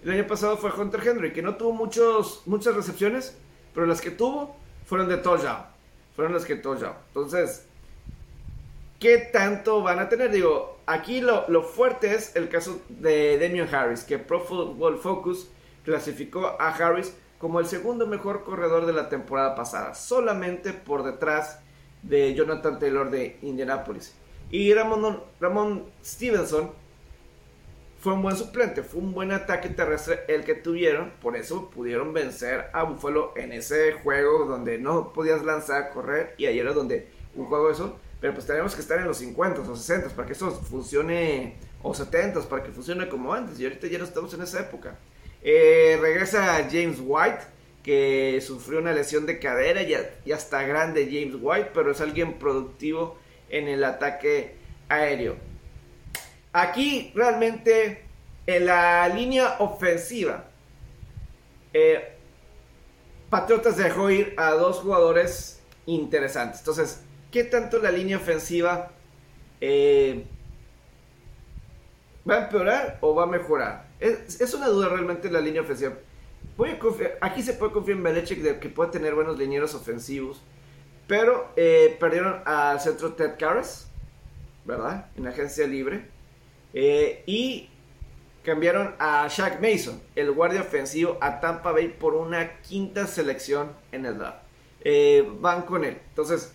el 0.03 0.12
año 0.12 0.27
pasado 0.27 0.57
fue 0.57 0.70
Hunter 0.72 1.07
Henry, 1.07 1.31
que 1.35 1.42
no 1.42 1.57
tuvo 1.57 1.72
muchos, 1.72 2.40
muchas 2.46 2.74
recepciones, 2.74 3.37
pero 3.74 3.85
las 3.85 4.00
que 4.00 4.11
tuvo 4.11 4.57
fueron 4.87 5.11
de 5.11 5.18
touchdown. 5.18 5.59
Fueron 6.16 6.42
que. 6.42 6.55
Entonces, 6.55 7.66
¿qué 8.98 9.18
tanto 9.18 9.83
van 9.83 9.98
a 9.98 10.09
tener? 10.09 10.31
Digo, 10.31 10.79
aquí 10.87 11.20
lo, 11.20 11.46
lo 11.48 11.64
fuerte 11.64 12.14
es 12.14 12.35
el 12.35 12.48
caso 12.48 12.81
de 12.88 13.38
Damian 13.38 13.68
Harris, 13.70 14.03
que 14.03 14.18
Pro 14.18 14.40
Football 14.40 14.96
Focus 14.96 15.50
clasificó 15.85 16.57
a 16.59 16.70
Harris 16.70 17.14
como 17.37 17.61
el 17.61 17.66
segundo 17.66 18.07
mejor 18.07 18.42
corredor 18.42 18.87
de 18.87 18.94
la 18.94 19.11
temporada 19.11 19.55
pasada, 19.55 19.94
solamente 19.94 20.72
por 20.72 21.03
detrás 21.03 21.59
de 22.03 22.33
Jonathan 22.33 22.79
Taylor 22.79 23.11
de 23.11 23.37
Indianapolis. 23.42 24.14
Y 24.55 24.73
Ramon, 24.73 25.21
Ramon 25.40 25.85
Stevenson 26.05 26.71
fue 27.99 28.12
un 28.12 28.23
buen 28.23 28.37
suplente, 28.37 28.85
fue 28.85 29.01
un 29.01 29.12
buen 29.12 29.33
ataque 29.33 29.69
terrestre 29.69 30.21
el 30.29 30.45
que 30.45 30.55
tuvieron, 30.55 31.11
por 31.21 31.37
eso 31.37 31.71
pudieron 31.71 32.12
vencer 32.12 32.67
a 32.73 32.85
Buffalo 32.85 33.33
en 33.35 33.51
ese 33.51 33.95
juego 33.95 34.45
donde 34.45 34.79
no 34.79 35.12
podías 35.12 35.43
lanzar, 35.45 35.90
correr, 35.90 36.37
y 36.38 36.47
ayer 36.47 36.67
era 36.67 36.73
donde 36.73 37.09
un 37.35 37.47
juego 37.47 37.69
eso, 37.69 37.99
pero 38.21 38.33
pues 38.33 38.47
tenemos 38.47 38.77
que 38.77 38.81
estar 38.81 39.01
en 39.01 39.09
los 39.09 39.17
50 39.17 39.61
o 39.61 39.75
60 39.75 40.11
para 40.11 40.25
que 40.25 40.35
eso 40.35 40.53
funcione, 40.53 41.57
o 41.83 41.93
70 41.93 42.43
para 42.43 42.62
que 42.62 42.71
funcione 42.71 43.09
como 43.09 43.35
antes, 43.35 43.59
y 43.59 43.64
ahorita 43.64 43.88
ya 43.88 43.99
no 43.99 44.05
estamos 44.05 44.33
en 44.35 44.43
esa 44.43 44.61
época. 44.61 45.01
Eh, 45.43 45.99
regresa 46.01 46.69
James 46.71 46.99
White, 47.05 47.40
que 47.83 48.40
sufrió 48.40 48.79
una 48.79 48.93
lesión 48.93 49.27
de 49.27 49.40
cadera, 49.40 49.83
ya, 49.83 50.14
ya 50.25 50.37
está 50.37 50.62
grande 50.62 51.07
James 51.07 51.43
White, 51.43 51.71
pero 51.75 51.90
es 51.90 52.01
alguien 52.01 52.35
productivo 52.35 53.19
en 53.48 53.68
el 53.68 53.85
ataque 53.85 54.57
aéreo. 54.88 55.37
Aquí 56.52 57.12
realmente 57.14 58.04
en 58.46 58.66
la 58.66 59.09
línea 59.09 59.57
ofensiva, 59.59 60.44
eh, 61.72 62.11
Patriotas 63.30 63.76
dejó 63.76 64.11
ir 64.11 64.35
a 64.37 64.50
dos 64.50 64.78
jugadores 64.78 65.61
interesantes. 65.87 66.61
Entonces, 66.61 67.02
¿qué 67.33 67.42
tanto 67.42 67.78
la 67.78 67.90
línea 67.90 68.16
ofensiva 68.16 68.92
eh, 69.61 70.24
va 72.28 72.37
a 72.37 72.42
empeorar 72.44 72.98
o 73.00 73.14
va 73.14 73.24
a 73.24 73.26
mejorar? 73.26 73.88
Es, 73.98 74.54
una 74.54 74.68
duda 74.68 74.88
realmente 74.88 75.30
la 75.30 75.40
línea 75.40 75.62
ofensiva. 75.62 75.94
Aquí 77.20 77.42
se 77.42 77.54
puede 77.54 77.72
confiar 77.72 77.98
en 77.98 78.04
Belichick 78.04 78.40
de 78.40 78.61
que 78.61 78.68
puede 78.68 78.92
tener 78.92 79.14
buenos 79.14 79.38
linieros 79.38 79.74
ofensivos. 79.74 80.42
Pero 81.07 81.53
eh, 81.57 81.97
perdieron 82.01 82.40
al 82.47 82.81
centro 82.81 83.12
Ted 83.12 83.35
Karras, 83.38 83.90
¿verdad? 84.64 85.07
En 85.17 85.27
agencia 85.27 85.67
libre. 85.67 86.09
Eh, 86.73 87.23
y 87.27 87.69
cambiaron 88.43 88.95
a 88.99 89.29
Shaq 89.29 89.61
Mason, 89.61 90.03
el 90.17 90.33
guardia 90.33 90.62
ofensivo, 90.62 91.19
a 91.21 91.40
Tampa 91.40 91.73
Bay 91.73 91.88
por 91.88 92.14
una 92.14 92.61
quinta 92.62 93.07
selección 93.07 93.73
en 93.93 94.07
el 94.07 94.19
draft. 94.19 94.38
Eh, 94.81 95.29
van 95.40 95.62
con 95.62 95.85
él. 95.85 95.99
Entonces, 96.09 96.55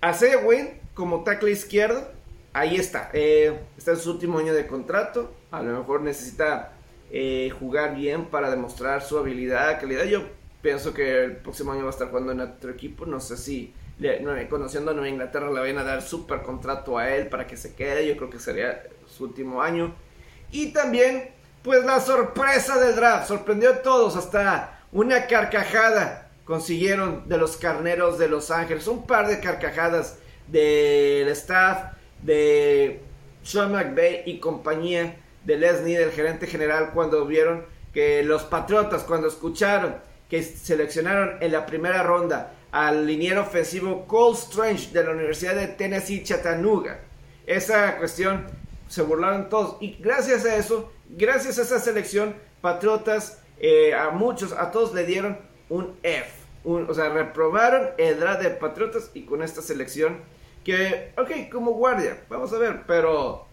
a 0.00 0.12
Win 0.44 0.80
como 0.94 1.24
tackle 1.24 1.50
izquierdo, 1.50 2.08
ahí 2.52 2.76
está. 2.76 3.10
Está 3.12 3.92
en 3.92 3.96
su 3.96 4.12
último 4.12 4.38
año 4.38 4.54
de 4.54 4.66
contrato. 4.66 5.32
A 5.50 5.62
lo 5.62 5.78
mejor 5.78 6.02
necesita 6.02 6.72
jugar 7.58 7.94
bien 7.94 8.26
para 8.26 8.50
demostrar 8.50 9.02
su 9.02 9.18
habilidad, 9.18 9.80
calidad. 9.80 10.04
Yo 10.04 10.22
pienso 10.62 10.94
que 10.94 11.24
el 11.24 11.36
próximo 11.36 11.72
año 11.72 11.82
va 11.82 11.88
a 11.88 11.90
estar 11.90 12.08
jugando 12.08 12.32
en 12.32 12.40
otro 12.40 12.70
equipo. 12.70 13.04
No 13.04 13.20
sé 13.20 13.36
si 13.36 13.74
conociendo 14.48 14.90
a 14.90 14.94
Nueva 14.94 15.08
Inglaterra 15.08 15.50
le 15.50 15.60
van 15.60 15.78
a 15.78 15.84
dar 15.84 16.02
super 16.02 16.42
contrato 16.42 16.96
a 16.96 17.10
él 17.10 17.28
para 17.28 17.46
que 17.46 17.56
se 17.56 17.74
quede. 17.74 18.06
Yo 18.06 18.16
creo 18.16 18.30
que 18.30 18.38
sería 18.38 18.82
su 19.06 19.24
último 19.24 19.60
año. 19.60 19.94
Y 20.50 20.72
también, 20.72 21.30
pues 21.62 21.84
la 21.84 22.00
sorpresa 22.00 22.78
del 22.78 22.96
draft, 22.96 23.28
sorprendió 23.28 23.70
a 23.70 23.82
todos, 23.82 24.16
hasta 24.16 24.80
una 24.92 25.26
carcajada 25.26 26.30
consiguieron 26.44 27.28
de 27.28 27.38
los 27.38 27.56
carneros 27.56 28.18
de 28.18 28.28
Los 28.28 28.50
Ángeles, 28.50 28.86
un 28.86 29.06
par 29.06 29.28
de 29.28 29.40
carcajadas 29.40 30.18
del 30.48 31.28
staff 31.28 31.94
de 32.20 33.00
Sean 33.42 33.72
McVay 33.72 34.22
y 34.26 34.38
compañía 34.38 35.16
de 35.44 35.56
Leslie, 35.56 35.98
del 35.98 36.10
gerente 36.10 36.46
general, 36.46 36.90
cuando 36.92 37.24
vieron 37.26 37.64
que 37.92 38.22
los 38.22 38.42
Patriotas, 38.42 39.02
cuando 39.04 39.28
escucharon 39.28 39.96
que 40.32 40.42
seleccionaron 40.42 41.36
en 41.42 41.52
la 41.52 41.66
primera 41.66 42.02
ronda 42.02 42.54
al 42.70 43.06
liniero 43.06 43.42
ofensivo 43.42 44.06
Cole 44.06 44.34
Strange 44.34 44.90
de 44.90 45.04
la 45.04 45.10
Universidad 45.10 45.54
de 45.54 45.66
Tennessee 45.66 46.22
Chattanooga. 46.22 47.00
Esa 47.46 47.98
cuestión 47.98 48.46
se 48.88 49.02
burlaron 49.02 49.50
todos. 49.50 49.76
Y 49.82 49.98
gracias 50.00 50.46
a 50.46 50.56
eso, 50.56 50.90
gracias 51.10 51.58
a 51.58 51.62
esa 51.64 51.78
selección, 51.78 52.34
Patriotas, 52.62 53.42
eh, 53.58 53.92
a 53.92 54.08
muchos, 54.08 54.52
a 54.52 54.70
todos 54.70 54.94
le 54.94 55.04
dieron 55.04 55.36
un 55.68 55.98
F. 56.02 56.30
o 56.64 56.94
sea, 56.94 57.10
reprobaron 57.10 57.90
el 57.98 58.18
draft 58.18 58.40
de 58.40 58.50
Patriotas 58.52 59.10
y 59.12 59.26
con 59.26 59.42
esta 59.42 59.60
selección 59.60 60.22
que, 60.64 61.12
ok, 61.18 61.52
como 61.52 61.72
guardia, 61.72 62.24
vamos 62.30 62.54
a 62.54 62.58
ver, 62.58 62.84
pero 62.86 63.44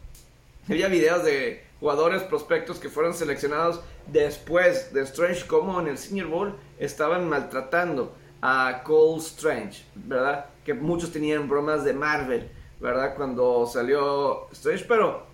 había 0.69 0.87
videos 0.87 1.25
de 1.25 1.61
jugadores 1.81 2.23
prospectos 2.23 2.79
que 2.79 2.87
fueron 2.87 3.13
seleccionados 3.13 3.81
después 4.07 4.93
de 4.93 5.01
Strange 5.01 5.45
como 5.45 5.81
en 5.81 5.87
el 5.87 5.97
Senior 5.97 6.27
Bowl 6.27 6.55
estaban 6.79 7.29
maltratando 7.29 8.15
a 8.41 8.81
Cole 8.83 9.19
Strange, 9.19 9.83
¿verdad? 9.95 10.45
Que 10.65 10.73
muchos 10.73 11.11
tenían 11.11 11.47
bromas 11.47 11.83
de 11.83 11.93
Marvel, 11.93 12.49
¿verdad? 12.79 13.15
Cuando 13.15 13.67
salió 13.67 14.49
Strange, 14.51 14.85
pero 14.87 15.27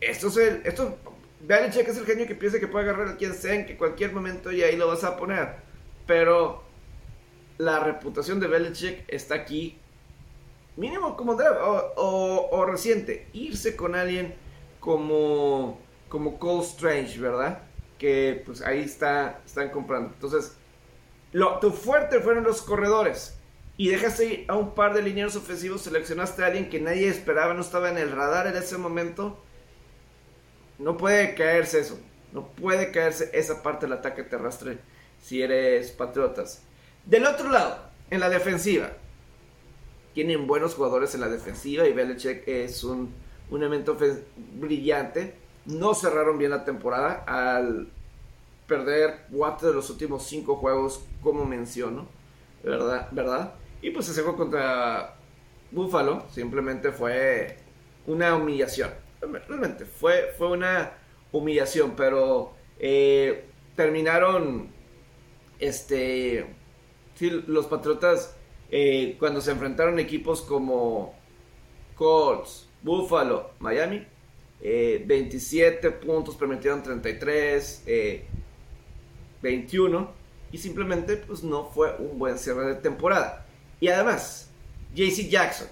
esto 0.00 0.28
es 0.28 0.36
el. 0.36 0.62
Esto, 0.64 0.96
Belichick 1.40 1.86
es 1.88 1.96
el 1.98 2.04
genio 2.04 2.26
que 2.26 2.34
piensa 2.34 2.58
que 2.58 2.66
puede 2.66 2.84
agarrar 2.84 3.08
a 3.08 3.16
quien 3.16 3.32
sea 3.32 3.54
en 3.54 3.64
que 3.64 3.76
cualquier 3.76 4.12
momento 4.12 4.50
y 4.50 4.62
ahí 4.62 4.76
lo 4.76 4.88
vas 4.88 5.04
a 5.04 5.16
poner. 5.16 5.56
Pero 6.06 6.62
la 7.58 7.80
reputación 7.80 8.40
de 8.40 8.48
Belichick 8.48 9.04
está 9.08 9.36
aquí. 9.36 9.78
Mínimo 10.76 11.16
como 11.16 11.34
debe, 11.34 11.56
o, 11.60 12.66
reciente. 12.66 13.28
Irse 13.32 13.76
con 13.76 13.94
alguien 13.94 14.34
como, 14.80 15.80
como 16.08 16.38
Cole 16.38 16.64
Strange, 16.64 17.18
¿verdad? 17.20 17.62
Que 17.98 18.42
pues 18.44 18.62
ahí 18.62 18.80
está, 18.80 19.40
están 19.44 19.70
comprando. 19.70 20.10
Entonces, 20.14 20.56
lo, 21.32 21.58
tu 21.58 21.70
fuerte 21.70 22.20
fueron 22.20 22.44
los 22.44 22.62
corredores. 22.62 23.34
Y 23.76 23.88
dejaste 23.88 24.44
a 24.48 24.56
un 24.56 24.74
par 24.74 24.94
de 24.94 25.02
lineros 25.02 25.36
ofensivos. 25.36 25.82
Seleccionaste 25.82 26.42
a 26.42 26.46
alguien 26.46 26.68
que 26.68 26.80
nadie 26.80 27.08
esperaba, 27.08 27.54
no 27.54 27.60
estaba 27.60 27.90
en 27.90 27.98
el 27.98 28.10
radar 28.10 28.46
en 28.48 28.56
ese 28.56 28.76
momento 28.76 29.38
no 30.78 30.96
puede 30.96 31.34
caerse 31.34 31.80
eso. 31.80 31.98
No 32.32 32.46
puede 32.48 32.92
caerse 32.92 33.30
esa 33.32 33.62
parte 33.62 33.86
del 33.86 33.94
ataque 33.94 34.22
terrestre 34.22 34.78
si 35.20 35.42
eres 35.42 35.90
Patriotas. 35.90 36.62
Del 37.04 37.26
otro 37.26 37.50
lado, 37.50 37.78
en 38.10 38.20
la 38.20 38.28
defensiva. 38.28 38.92
Tienen 40.14 40.46
buenos 40.46 40.74
jugadores 40.74 41.14
en 41.14 41.20
la 41.20 41.28
defensiva 41.28 41.86
y 41.86 41.92
Belichick 41.92 42.46
es 42.46 42.84
un, 42.84 43.14
un 43.50 43.62
elemento 43.62 43.96
brillante. 44.54 45.34
No 45.66 45.94
cerraron 45.94 46.38
bien 46.38 46.50
la 46.50 46.64
temporada 46.64 47.24
al 47.26 47.88
perder 48.68 49.26
cuatro 49.32 49.68
de 49.68 49.74
los 49.74 49.90
últimos 49.90 50.22
cinco 50.24 50.56
juegos, 50.56 51.04
como 51.22 51.44
menciono. 51.44 52.06
¿Verdad? 52.62 53.08
¿Verdad? 53.10 53.54
Y 53.82 53.90
pues 53.90 54.08
ese 54.08 54.22
juego 54.22 54.36
contra 54.36 55.16
Buffalo 55.72 56.24
simplemente 56.30 56.92
fue 56.92 57.56
una 58.06 58.36
humillación 58.36 58.90
realmente 59.20 59.84
fue, 59.84 60.32
fue 60.36 60.48
una 60.50 60.92
humillación, 61.32 61.94
pero 61.96 62.52
eh, 62.78 63.44
terminaron, 63.76 64.70
este, 65.58 66.46
los 67.46 67.66
Patriotas 67.66 68.36
eh, 68.70 69.16
cuando 69.18 69.40
se 69.40 69.50
enfrentaron 69.50 69.98
equipos 69.98 70.42
como 70.42 71.14
Colts, 71.94 72.68
Buffalo, 72.82 73.50
Miami, 73.58 74.06
27 74.60 75.86
eh, 75.86 75.90
puntos 75.92 76.36
permitieron 76.36 76.82
33, 76.82 77.84
21 79.42 80.10
y 80.52 80.58
simplemente 80.58 81.16
pues 81.16 81.42
no 81.42 81.70
fue 81.70 81.94
un 81.98 82.18
buen 82.18 82.38
cierre 82.38 82.66
de 82.66 82.74
temporada. 82.76 83.46
Y 83.80 83.88
además, 83.88 84.48
JC 84.94 85.28
Jackson, 85.28 85.68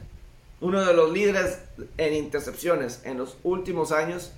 uno 0.61 0.85
de 0.85 0.95
los 0.95 1.13
líderes 1.13 1.59
en 1.97 2.15
intercepciones 2.15 3.01
en 3.05 3.19
los 3.19 3.39
últimos 3.43 3.93
años, 3.93 4.33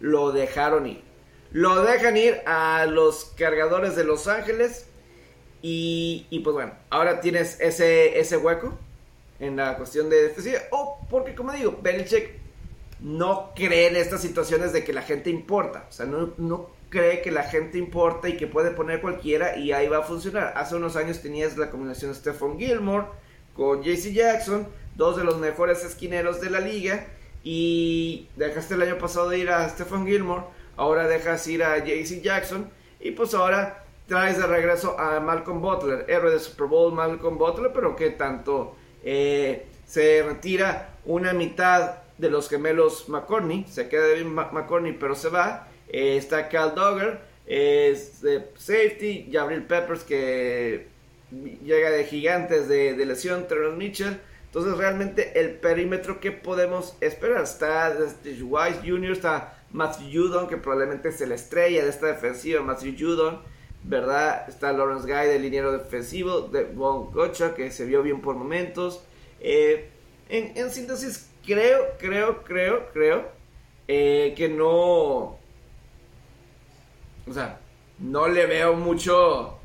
lo 0.00 0.32
dejaron 0.32 0.86
ir. 0.86 1.02
Lo 1.52 1.82
dejan 1.82 2.16
ir 2.16 2.40
a 2.46 2.86
los 2.86 3.32
cargadores 3.36 3.94
de 3.94 4.04
Los 4.04 4.26
Ángeles. 4.26 4.86
Y, 5.60 6.40
pues 6.42 6.54
bueno, 6.54 6.72
ahora 6.90 7.20
tienes 7.20 7.60
ese, 7.60 8.18
ese 8.18 8.36
hueco 8.36 8.76
en 9.38 9.56
la 9.56 9.76
cuestión 9.76 10.08
de 10.10 10.22
defensiva. 10.22 10.60
O 10.70 10.98
porque, 11.08 11.34
como 11.34 11.52
digo, 11.52 11.78
Belichick 11.80 12.30
no 13.00 13.52
cree 13.54 13.88
en 13.88 13.96
estas 13.96 14.22
situaciones 14.22 14.72
de 14.72 14.82
que 14.82 14.92
la 14.92 15.02
gente 15.02 15.30
importa. 15.30 15.86
O 15.88 15.92
sea, 15.92 16.06
no 16.06 16.70
cree 16.92 17.22
que 17.22 17.32
la 17.32 17.42
gente 17.42 17.78
importa 17.78 18.28
y 18.28 18.36
que 18.36 18.46
puede 18.46 18.70
poner 18.70 19.00
cualquiera 19.00 19.56
y 19.56 19.72
ahí 19.72 19.88
va 19.88 19.98
a 19.98 20.02
funcionar. 20.02 20.52
Hace 20.56 20.76
unos 20.76 20.94
años 20.94 21.22
tenías 21.22 21.56
la 21.56 21.70
combinación 21.70 22.12
de 22.12 22.18
Stephon 22.18 22.58
Gilmore 22.58 23.06
con 23.54 23.82
JC 23.82 24.12
Jackson 24.12 24.68
dos 24.94 25.16
de 25.16 25.24
los 25.24 25.38
mejores 25.38 25.84
esquineros 25.84 26.40
de 26.40 26.50
la 26.50 26.60
liga. 26.60 27.06
Y 27.44 28.28
dejaste 28.36 28.74
el 28.74 28.82
año 28.82 28.98
pasado 28.98 29.32
ir 29.34 29.50
a 29.50 29.68
Stephen 29.68 30.06
Gilmore, 30.06 30.44
ahora 30.76 31.08
dejas 31.08 31.46
ir 31.48 31.64
a 31.64 31.78
JC 31.78 32.22
Jackson. 32.22 32.70
Y 33.00 33.12
pues 33.12 33.34
ahora 33.34 33.84
traes 34.06 34.38
de 34.38 34.46
regreso 34.46 34.98
a 34.98 35.18
Malcolm 35.18 35.60
Butler, 35.60 36.04
héroe 36.08 36.30
de 36.30 36.38
Super 36.38 36.66
Bowl 36.66 36.92
Malcolm 36.92 37.38
Butler, 37.38 37.72
pero 37.74 37.96
que 37.96 38.10
tanto 38.10 38.76
eh, 39.02 39.66
se 39.86 40.22
retira 40.22 40.90
una 41.04 41.32
mitad 41.32 41.96
de 42.18 42.30
los 42.30 42.48
gemelos 42.48 43.08
McCorney, 43.08 43.66
se 43.68 43.88
queda 43.88 44.06
de 44.06 44.22
McCorney, 44.24 44.92
pero 44.92 45.16
se 45.16 45.28
va. 45.28 45.68
Eh, 45.92 46.16
está 46.16 46.48
Cal 46.48 46.74
Dogger, 46.74 47.20
es 47.46 48.22
de 48.22 48.50
safety, 48.56 49.28
Gabriel 49.30 49.64
Peppers 49.64 50.04
que 50.04 50.86
llega 51.64 51.90
de 51.90 52.04
gigantes 52.04 52.68
de, 52.68 52.94
lesión, 53.04 53.46
Terrence 53.46 53.76
Mitchell. 53.76 54.18
Entonces, 54.46 54.76
realmente, 54.76 55.38
el 55.40 55.52
perímetro 55.52 56.20
que 56.20 56.30
podemos 56.30 56.96
esperar 57.00 57.42
está 57.42 57.94
desde 57.94 58.42
Wise 58.42 58.80
Jr., 58.84 59.12
está 59.12 59.58
Matthew 59.72 60.08
Judon, 60.12 60.46
que 60.46 60.58
probablemente 60.58 61.08
es 61.08 61.20
la 61.26 61.34
estrella 61.34 61.84
de 61.84 61.90
esta 61.90 62.06
defensiva, 62.06 62.60
Matthew 62.60 62.94
Judon, 62.98 63.40
¿verdad? 63.82 64.48
Está 64.48 64.72
Lawrence 64.72 65.06
Guy, 65.06 65.28
del 65.28 65.42
liniero 65.42 65.72
defensivo, 65.72 66.42
de 66.42 66.64
Von 66.64 67.12
Gocha, 67.12 67.54
que 67.54 67.70
se 67.70 67.86
vio 67.86 68.02
bien 68.02 68.20
por 68.20 68.36
momentos. 68.36 69.02
Eh, 69.40 69.88
en, 70.28 70.70
síntesis, 70.70 71.30
creo, 71.44 71.94
creo, 71.98 72.42
creo, 72.42 72.90
creo 72.92 73.28
eh, 73.88 74.34
que 74.36 74.48
no. 74.48 75.38
O 77.26 77.32
sea, 77.32 77.60
no 77.98 78.28
le 78.28 78.46
veo 78.46 78.74
mucho 78.74 79.58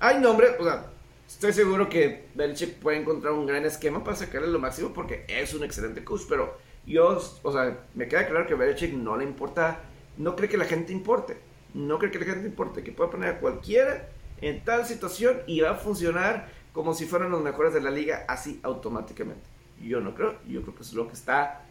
hay 0.00 0.20
nombres, 0.20 0.52
o 0.58 0.64
sea, 0.64 0.86
estoy 1.26 1.52
seguro 1.52 1.88
que 1.88 2.26
Belichick 2.34 2.74
puede 2.74 2.98
encontrar 2.98 3.32
un 3.32 3.46
gran 3.46 3.64
esquema 3.64 4.04
para 4.04 4.16
sacarle 4.16 4.48
lo 4.48 4.58
máximo 4.58 4.92
porque 4.92 5.24
es 5.28 5.54
un 5.54 5.64
excelente 5.64 6.04
coach, 6.04 6.22
pero 6.28 6.58
yo, 6.86 7.20
o 7.42 7.52
sea, 7.52 7.78
me 7.94 8.08
queda 8.08 8.26
claro 8.26 8.46
que 8.46 8.54
Belichick 8.54 8.92
no 8.92 9.16
le 9.16 9.24
importa, 9.24 9.80
no 10.18 10.36
cree 10.36 10.48
que 10.48 10.58
la 10.58 10.66
gente 10.66 10.92
importe, 10.92 11.38
no 11.72 11.98
cree 11.98 12.10
que 12.10 12.18
la 12.18 12.26
gente 12.26 12.46
importe, 12.46 12.82
que 12.82 12.92
puede 12.92 13.10
poner 13.10 13.30
a 13.30 13.40
cualquiera 13.40 14.10
en 14.40 14.62
tal 14.64 14.84
situación 14.84 15.40
y 15.46 15.60
va 15.60 15.70
a 15.70 15.76
funcionar 15.76 16.48
como 16.72 16.92
si 16.92 17.06
fueran 17.06 17.30
los 17.30 17.42
mejores 17.42 17.72
de 17.72 17.80
la 17.80 17.90
liga 17.90 18.24
así 18.28 18.60
automáticamente. 18.62 19.48
Yo 19.82 20.00
no 20.00 20.14
creo, 20.14 20.38
yo 20.46 20.62
creo 20.62 20.74
que 20.74 20.82
es 20.82 20.92
lo 20.92 21.06
que 21.06 21.14
está 21.14 21.64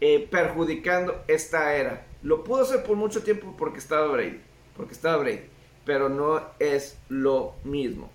eh, 0.00 0.26
perjudicando 0.30 1.22
esta 1.28 1.74
era. 1.74 2.06
Lo 2.24 2.42
pudo 2.42 2.62
hacer 2.62 2.82
por 2.82 2.96
mucho 2.96 3.22
tiempo 3.22 3.54
porque 3.56 3.78
estaba 3.78 4.08
Brady, 4.08 4.40
porque 4.76 4.94
estaba 4.94 5.18
Brady, 5.18 5.42
pero 5.84 6.08
no 6.08 6.42
es 6.58 6.98
lo 7.08 7.54
mismo. 7.64 8.10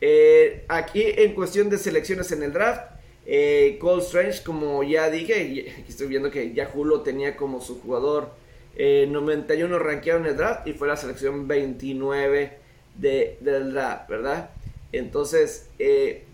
Eh, 0.00 0.64
aquí 0.68 1.02
en 1.06 1.34
cuestión 1.34 1.70
de 1.70 1.78
selecciones 1.78 2.30
en 2.32 2.42
el 2.42 2.52
draft, 2.52 2.82
eh, 3.26 3.78
Cole 3.80 4.02
Strange, 4.02 4.42
como 4.42 4.82
ya 4.82 5.08
dije, 5.08 5.70
aquí 5.80 5.84
estoy 5.88 6.08
viendo 6.08 6.32
que 6.32 6.52
Yahoo 6.52 6.84
lo 6.84 7.02
tenía 7.02 7.36
como 7.36 7.60
su 7.60 7.80
jugador 7.80 8.32
91 8.76 9.78
rankeado 9.78 10.18
en 10.18 10.26
el 10.26 10.36
draft 10.36 10.66
y 10.66 10.72
fue 10.72 10.88
la 10.88 10.96
selección 10.96 11.46
29 11.46 12.58
de, 12.96 13.38
del 13.40 13.72
draft, 13.72 14.08
¿verdad? 14.08 14.50
Entonces, 14.90 15.68
eh, 15.78 16.24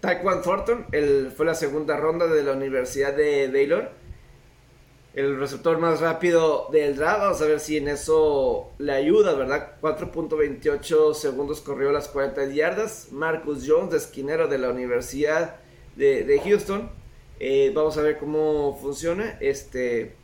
Taekwondo 0.00 0.42
Thornton 0.42 0.86
fue 1.36 1.46
la 1.46 1.54
segunda 1.56 1.96
ronda 1.96 2.28
de 2.28 2.44
la 2.44 2.52
Universidad 2.52 3.12
de 3.12 3.48
Baylor. 3.48 3.90
El 5.12 5.40
receptor 5.40 5.78
más 5.78 6.00
rápido 6.00 6.68
del 6.70 6.94
draft. 6.94 7.20
Vamos 7.20 7.42
a 7.42 7.46
ver 7.46 7.58
si 7.58 7.76
en 7.76 7.88
eso 7.88 8.70
le 8.78 8.92
ayuda, 8.92 9.34
¿verdad? 9.34 9.76
4.28 9.80 11.14
segundos 11.14 11.60
corrió 11.60 11.90
las 11.90 12.06
40 12.06 12.46
yardas. 12.46 13.08
Marcus 13.10 13.64
Jones, 13.66 13.90
de 13.90 13.96
esquinero 13.96 14.46
de 14.46 14.58
la 14.58 14.70
Universidad 14.70 15.56
de, 15.96 16.40
Houston. 16.44 16.88
Eh, 17.40 17.72
vamos 17.74 17.98
a 17.98 18.02
ver 18.02 18.18
cómo 18.18 18.78
funciona. 18.80 19.36
Este, 19.40 20.14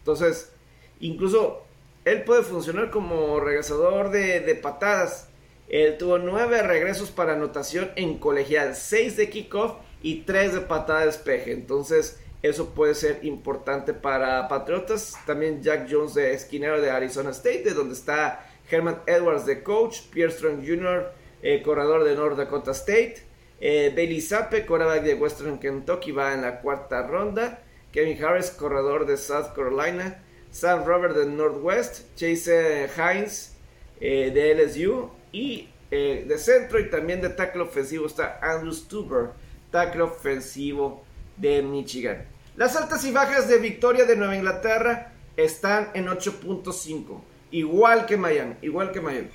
entonces, 0.00 0.50
incluso 0.98 1.62
él 2.04 2.24
puede 2.24 2.42
funcionar 2.42 2.90
como 2.90 3.38
regresador 3.38 4.10
de, 4.10 4.58
patadas. 4.60 5.28
Él 5.68 5.96
tuvo 5.96 6.18
nueve 6.18 6.62
regresos 6.62 7.10
para 7.10 7.34
anotación 7.34 7.92
en 7.94 8.18
colegial, 8.18 8.74
seis 8.74 9.16
de 9.16 9.30
kickoff 9.30 9.74
y 10.02 10.22
tres 10.22 10.54
de 10.54 10.62
patada 10.62 11.00
de 11.00 11.06
despeje. 11.06 11.52
Entonces, 11.52 12.18
eso 12.42 12.70
puede 12.70 12.94
ser 12.94 13.24
importante 13.24 13.94
para 13.94 14.48
Patriotas. 14.48 15.14
También 15.26 15.62
Jack 15.62 15.88
Jones 15.90 16.14
de 16.14 16.32
esquinero 16.32 16.80
de 16.80 16.90
Arizona 16.90 17.30
State, 17.30 17.62
de 17.64 17.74
donde 17.74 17.94
está 17.94 18.46
Herman 18.70 19.02
Edwards 19.06 19.46
de 19.46 19.62
coach, 19.62 20.02
Pierre 20.10 20.32
Strong 20.32 20.66
Jr., 20.66 21.12
eh, 21.42 21.62
corredor 21.62 22.04
de 22.04 22.14
North 22.14 22.36
Dakota 22.36 22.72
State, 22.72 23.22
eh, 23.60 23.92
Bailey 23.94 24.20
Zappe, 24.20 24.66
corredor 24.66 25.02
de 25.02 25.14
Western 25.14 25.58
Kentucky, 25.58 26.12
va 26.12 26.34
en 26.34 26.42
la 26.42 26.60
cuarta 26.60 27.06
ronda, 27.06 27.62
Kevin 27.92 28.22
Harris, 28.22 28.50
corredor 28.50 29.06
de 29.06 29.16
South 29.16 29.54
Carolina, 29.54 30.22
Sam 30.50 30.84
Robert 30.84 31.16
de 31.16 31.26
Northwest, 31.26 32.14
Chase 32.16 32.88
Hines 32.96 33.56
eh, 34.00 34.30
de 34.32 34.54
LSU, 34.54 35.10
y 35.32 35.68
eh, 35.90 36.24
de 36.26 36.38
centro 36.38 36.78
y 36.78 36.90
también 36.90 37.20
de 37.20 37.30
tackle 37.30 37.62
ofensivo 37.62 38.06
está 38.06 38.38
Andrew 38.42 38.72
Stuber, 38.72 39.30
tackle 39.70 40.02
ofensivo 40.02 41.04
de 41.38 41.62
Michigan. 41.62 42.26
Las 42.56 42.76
altas 42.76 43.04
y 43.04 43.12
bajas 43.12 43.48
de 43.48 43.58
victoria 43.58 44.04
de 44.04 44.16
Nueva 44.16 44.36
Inglaterra 44.36 45.12
están 45.36 45.90
en 45.94 46.06
8.5, 46.06 47.20
igual 47.52 48.06
que 48.06 48.16
Miami, 48.16 48.56
igual 48.62 48.90
que 48.90 49.00
Miami. 49.00 49.30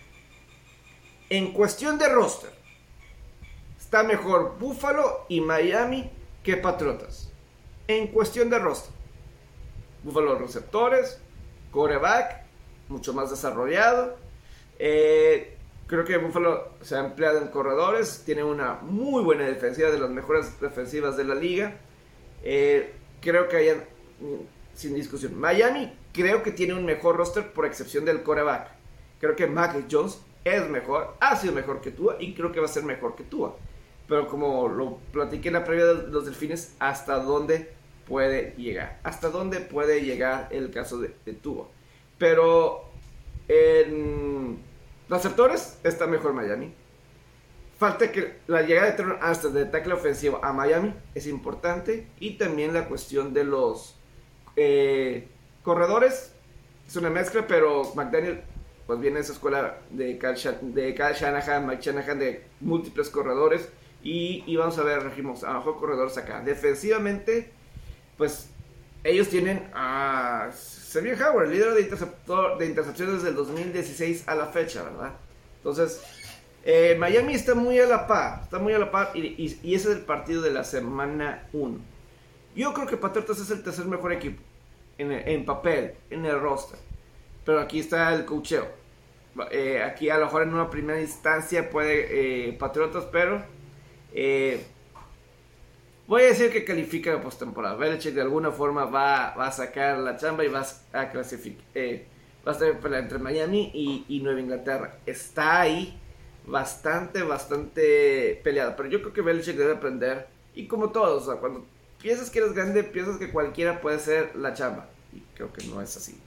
En 1.29 1.53
cuestión 1.53 1.97
de 1.97 2.09
roster, 2.09 2.51
está 3.79 4.03
mejor 4.03 4.57
Buffalo 4.59 5.25
y 5.29 5.41
Miami 5.41 6.09
que 6.43 6.57
Patriotas. 6.57 7.31
En 7.87 8.07
cuestión 8.07 8.49
de 8.49 8.59
roster, 8.59 8.93
Buffalo 10.03 10.37
receptores, 10.37 11.19
coreback, 11.71 12.43
mucho 12.89 13.13
más 13.13 13.29
desarrollado. 13.29 14.17
Eh, 14.77 15.57
Creo 15.87 16.05
que 16.05 16.17
Buffalo 16.17 16.69
se 16.81 16.95
ha 16.95 16.99
empleado 17.05 17.39
en 17.39 17.49
corredores, 17.49 18.23
tiene 18.25 18.43
una 18.43 18.75
muy 18.81 19.23
buena 19.23 19.43
defensiva, 19.45 19.91
de 19.91 19.99
las 19.99 20.09
mejores 20.09 20.59
defensivas 20.59 21.17
de 21.17 21.25
la 21.25 21.35
liga. 21.35 21.75
Eh, 22.43 22.93
creo 23.21 23.47
que 23.47 23.57
hayan, 23.57 23.83
sin 24.75 24.93
discusión. 24.95 25.39
Miami 25.39 25.93
creo 26.13 26.43
que 26.43 26.51
tiene 26.51 26.73
un 26.73 26.85
mejor 26.85 27.17
roster 27.17 27.51
por 27.51 27.65
excepción 27.65 28.05
del 28.05 28.23
coreback. 28.23 28.69
Creo 29.19 29.35
que 29.35 29.47
Mac 29.47 29.75
Jones 29.89 30.19
es 30.43 30.69
mejor, 30.69 31.15
ha 31.19 31.35
sido 31.35 31.53
mejor 31.53 31.81
que 31.81 31.91
Tua 31.91 32.17
y 32.19 32.33
creo 32.33 32.51
que 32.51 32.59
va 32.59 32.65
a 32.65 32.69
ser 32.69 32.83
mejor 32.83 33.15
que 33.15 33.23
Tua. 33.23 33.55
Pero 34.07 34.27
como 34.27 34.67
lo 34.67 34.97
platiqué 35.11 35.47
en 35.47 35.53
la 35.53 35.63
previa 35.63 35.85
de 35.85 36.11
los 36.11 36.25
delfines, 36.25 36.75
¿hasta 36.79 37.19
dónde 37.19 37.73
puede 38.05 38.53
llegar? 38.57 38.99
¿Hasta 39.03 39.29
dónde 39.29 39.61
puede 39.61 40.01
llegar 40.01 40.49
el 40.51 40.71
caso 40.71 40.99
de, 40.99 41.15
de 41.25 41.33
Tua? 41.33 41.69
Pero 42.17 42.89
en 43.47 44.59
Receptores 45.09 45.77
está 45.83 46.07
mejor 46.07 46.33
Miami. 46.33 46.73
Falta 47.83 48.13
que 48.13 48.35
la 48.47 48.61
llegada 48.61 48.91
de 48.91 48.93
Trevor 48.93 49.19
hasta 49.21 49.49
de 49.49 49.65
tackle 49.65 49.95
ofensivo 49.95 50.39
a 50.41 50.53
Miami 50.53 50.93
es 51.13 51.27
importante. 51.27 52.07
Y 52.17 52.37
también 52.37 52.73
la 52.73 52.87
cuestión 52.87 53.33
de 53.33 53.43
los 53.43 53.97
eh, 54.55 55.27
corredores. 55.63 56.33
Es 56.87 56.95
una 56.95 57.09
mezcla, 57.09 57.45
pero 57.45 57.93
McDaniel 57.93 58.39
pues 58.87 59.01
viene 59.01 59.17
de 59.17 59.23
esa 59.23 59.33
escuela 59.33 59.79
de 59.89 60.17
Kyle, 60.17 60.73
de 60.73 60.93
Shanahan, 60.95 61.67
Mike 61.67 61.81
Shanahan, 61.81 62.19
de 62.19 62.45
múltiples 62.61 63.09
corredores. 63.09 63.67
Y, 64.01 64.55
vamos 64.55 64.77
a 64.77 64.83
ver, 64.83 65.03
regimos 65.03 65.43
a 65.43 65.51
mejor 65.55 65.77
corredores 65.77 66.17
acá. 66.17 66.39
Defensivamente, 66.39 67.51
pues 68.17 68.47
ellos 69.03 69.27
tienen 69.27 69.69
a 69.73 70.51
Xavier 70.53 71.21
Howard, 71.21 71.49
líder 71.49 71.73
de, 71.73 71.81
interceptor, 71.81 72.57
de 72.57 72.65
intercepciones 72.65 73.15
desde 73.15 73.27
el 73.27 73.35
2016 73.35 74.23
a 74.25 74.35
la 74.35 74.45
fecha, 74.45 74.83
¿verdad? 74.83 75.11
Entonces, 75.57 76.01
eh, 76.63 76.95
Miami 76.97 77.33
está 77.33 77.55
muy 77.55 77.79
a 77.79 77.85
la 77.85 78.07
par, 78.07 78.41
está 78.43 78.59
muy 78.59 78.73
a 78.73 78.79
la 78.79 78.91
par 78.91 79.11
y, 79.15 79.45
ese 79.45 79.73
es 79.73 79.85
el 79.85 80.01
partido 80.01 80.41
de 80.41 80.51
la 80.51 80.63
semana 80.63 81.47
1. 81.53 81.77
Yo 82.55 82.73
creo 82.73 82.87
que 82.87 82.97
Patriotas 82.97 83.39
es 83.39 83.49
el 83.49 83.63
tercer 83.63 83.85
mejor 83.85 84.13
equipo 84.13 84.41
en, 84.97 85.45
papel, 85.45 85.95
en 86.09 86.25
el 86.25 86.39
roster. 86.39 86.79
Pero 87.45 87.59
aquí 87.59 87.79
está 87.79 88.13
el 88.13 88.25
cocheo. 88.25 88.67
Eh, 89.51 89.81
aquí 89.81 90.09
a 90.09 90.17
lo 90.17 90.25
mejor 90.25 90.43
en 90.43 90.53
una 90.53 90.69
primera 90.69 91.01
instancia 91.01 91.69
puede 91.69 92.49
eh, 92.49 92.53
Patriotas, 92.53 93.05
pero 93.11 93.43
Voy 96.05 96.21
a 96.21 96.25
decir 96.25 96.51
que 96.51 96.65
califica 96.65 97.13
la 97.13 97.21
postemporada. 97.21 97.75
Belichick 97.75 98.13
de 98.13 98.21
alguna 98.21 98.51
forma 98.51 98.85
va, 98.85 99.29
a 99.29 99.51
sacar 99.51 99.97
la 99.97 100.17
chamba 100.17 100.43
y 100.43 100.49
va 100.49 100.65
a 100.91 101.09
clasificar. 101.09 101.63
Va 102.45 102.51
a 102.51 102.55
estar 102.55 102.93
entre 102.93 103.19
Miami 103.19 103.71
y, 104.07 104.19
Nueva 104.19 104.41
Inglaterra. 104.41 104.97
Está 105.05 105.61
ahí 105.61 105.97
bastante, 106.45 107.23
bastante 107.23 108.39
peleada. 108.43 108.75
Pero 108.75 108.89
yo 108.89 109.01
creo 109.01 109.13
que 109.13 109.21
Belichick 109.21 109.57
debe 109.57 109.73
aprender. 109.73 110.27
Y 110.55 110.67
como 110.67 110.91
todos, 110.91 111.33
cuando 111.39 111.65
piensas 112.01 112.29
que 112.29 112.39
eres 112.39 112.53
grande, 112.53 112.83
piensas 112.83 113.17
que 113.17 113.31
cualquiera 113.31 113.81
puede 113.81 113.99
ser 113.99 114.35
la 114.35 114.53
chamba. 114.53 114.89
Y 115.11 115.21
creo 115.35 115.51
que 115.51 115.65
no 115.67 115.81
es 115.81 115.95
así. 115.97 116.19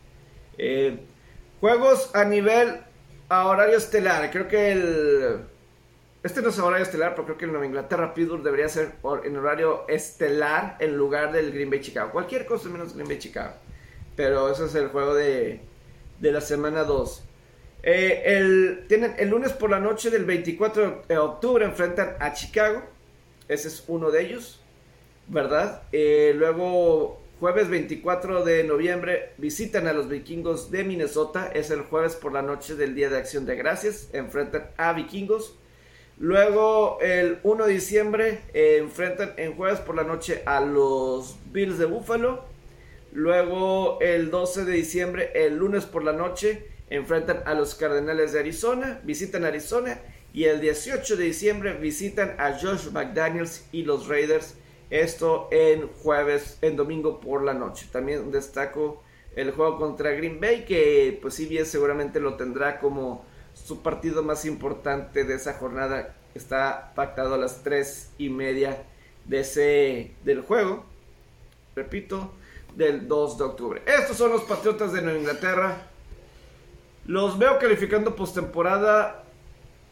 Eh, 0.58 0.98
juegos 1.60 2.14
a 2.14 2.24
nivel 2.24 2.80
a 3.28 3.46
horario 3.46 3.76
estelar. 3.76 4.30
Creo 4.30 4.48
que 4.48 4.72
el 4.72 5.46
este 6.26 6.42
no 6.42 6.48
es 6.48 6.58
horario 6.58 6.84
estelar, 6.84 7.14
pero 7.14 7.24
creo 7.24 7.38
que 7.38 7.44
el 7.44 7.52
Nueva 7.52 7.66
Inglaterra 7.66 8.12
Pittsburgh 8.12 8.42
debería 8.42 8.68
ser 8.68 8.96
en 9.22 9.36
horario 9.36 9.86
estelar 9.86 10.76
en 10.80 10.96
lugar 10.96 11.30
del 11.30 11.52
Green 11.52 11.70
Bay 11.70 11.80
Chicago. 11.80 12.10
Cualquier 12.10 12.46
cosa 12.46 12.68
menos 12.68 12.94
Green 12.94 13.06
Bay 13.06 13.20
Chicago. 13.20 13.54
Pero 14.16 14.50
ese 14.50 14.64
es 14.64 14.74
el 14.74 14.88
juego 14.88 15.14
de, 15.14 15.60
la 16.20 16.40
semana 16.40 16.82
2. 16.82 17.22
Eh, 17.88 18.36
el, 18.36 18.84
tienen, 18.88 19.14
el 19.16 19.30
lunes 19.30 19.52
por 19.52 19.70
la 19.70 19.78
noche 19.78 20.10
del 20.10 20.24
24 20.24 21.04
de 21.06 21.18
octubre 21.18 21.64
enfrentan 21.64 22.16
a 22.18 22.32
Chicago. 22.32 22.82
Ese 23.46 23.68
es 23.68 23.84
uno 23.86 24.10
de 24.10 24.22
ellos, 24.22 24.60
¿verdad? 25.28 25.82
Eh, 25.92 26.34
luego, 26.36 27.22
jueves 27.38 27.68
24 27.68 28.44
de 28.44 28.64
noviembre, 28.64 29.30
visitan 29.38 29.86
a 29.86 29.92
los 29.92 30.08
vikingos 30.08 30.72
de 30.72 30.82
Minnesota. 30.82 31.48
Es 31.54 31.70
el 31.70 31.82
jueves 31.82 32.16
por 32.16 32.32
la 32.32 32.42
noche 32.42 32.74
del 32.74 32.96
Día 32.96 33.08
de 33.08 33.18
Acción 33.18 33.46
de 33.46 33.54
Gracias. 33.54 34.08
Enfrentan 34.12 34.68
a 34.76 34.92
vikingos. 34.92 35.56
Luego, 36.18 36.98
el 37.00 37.38
1 37.44 37.66
de 37.66 37.72
diciembre, 37.72 38.40
eh, 38.52 38.78
enfrentan 38.80 39.34
en 39.36 39.54
jueves 39.54 39.78
por 39.78 39.94
la 39.94 40.02
noche 40.02 40.42
a 40.44 40.60
los 40.60 41.36
Bills 41.52 41.78
de 41.78 41.84
Buffalo. 41.84 42.46
Luego, 43.12 44.00
el 44.00 44.32
12 44.32 44.64
de 44.64 44.72
diciembre, 44.72 45.30
el 45.36 45.56
lunes 45.56 45.84
por 45.84 46.02
la 46.02 46.12
noche, 46.12 46.74
enfrentan 46.90 47.42
a 47.46 47.54
los 47.54 47.74
Cardenales 47.74 48.32
de 48.32 48.40
Arizona, 48.40 49.00
visitan 49.04 49.44
Arizona. 49.44 50.00
Y 50.32 50.44
el 50.44 50.60
18 50.60 51.16
de 51.16 51.24
diciembre 51.24 51.74
visitan 51.74 52.36
a 52.38 52.58
Josh 52.58 52.90
McDaniels 52.90 53.66
y 53.72 53.84
los 53.84 54.08
Raiders. 54.08 54.54
Esto 54.90 55.48
en 55.50 55.88
jueves, 55.88 56.58
en 56.62 56.76
domingo 56.76 57.20
por 57.20 57.42
la 57.42 57.54
noche. 57.54 57.86
También 57.90 58.30
destaco 58.30 59.02
el 59.34 59.50
juego 59.50 59.78
contra 59.78 60.10
Green 60.12 60.40
Bay, 60.40 60.64
que 60.64 61.18
pues 61.20 61.34
si 61.34 61.46
bien 61.46 61.66
seguramente 61.66 62.20
lo 62.20 62.36
tendrá 62.36 62.78
como 62.78 63.24
su 63.54 63.82
partido 63.82 64.22
más 64.22 64.44
importante 64.44 65.24
de 65.24 65.34
esa 65.34 65.54
jornada 65.54 66.14
está 66.36 66.92
pactado 66.94 67.34
a 67.34 67.38
las 67.38 67.62
3 67.62 68.10
y 68.18 68.28
media 68.28 68.84
de 69.24 69.40
ese, 69.40 70.14
del 70.24 70.42
juego. 70.42 70.84
Repito, 71.74 72.32
del 72.74 73.08
2 73.08 73.38
de 73.38 73.44
octubre. 73.44 73.82
Estos 73.86 74.16
son 74.16 74.32
los 74.32 74.42
Patriotas 74.44 74.92
de 74.92 75.02
Nueva 75.02 75.18
Inglaterra. 75.18 75.90
Los 77.06 77.38
veo 77.38 77.58
calificando 77.58 78.16
postemporada, 78.16 79.24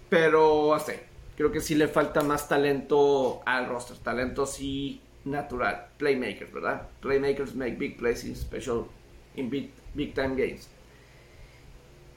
pero 0.08 0.74
hasta 0.74 0.94
Creo 1.36 1.50
que 1.50 1.60
sí 1.60 1.74
le 1.74 1.88
falta 1.88 2.22
más 2.22 2.48
talento 2.48 3.42
al 3.44 3.68
roster. 3.68 3.96
Talento 3.98 4.46
sí 4.46 5.00
natural. 5.24 5.88
Playmakers, 5.98 6.52
¿verdad? 6.52 6.88
Playmakers 7.00 7.54
make 7.54 7.76
big 7.76 7.96
plays 7.96 8.24
in 8.24 8.36
special, 8.36 8.86
in 9.34 9.50
big, 9.50 9.70
big 9.94 10.14
time 10.14 10.36
games. 10.36 10.68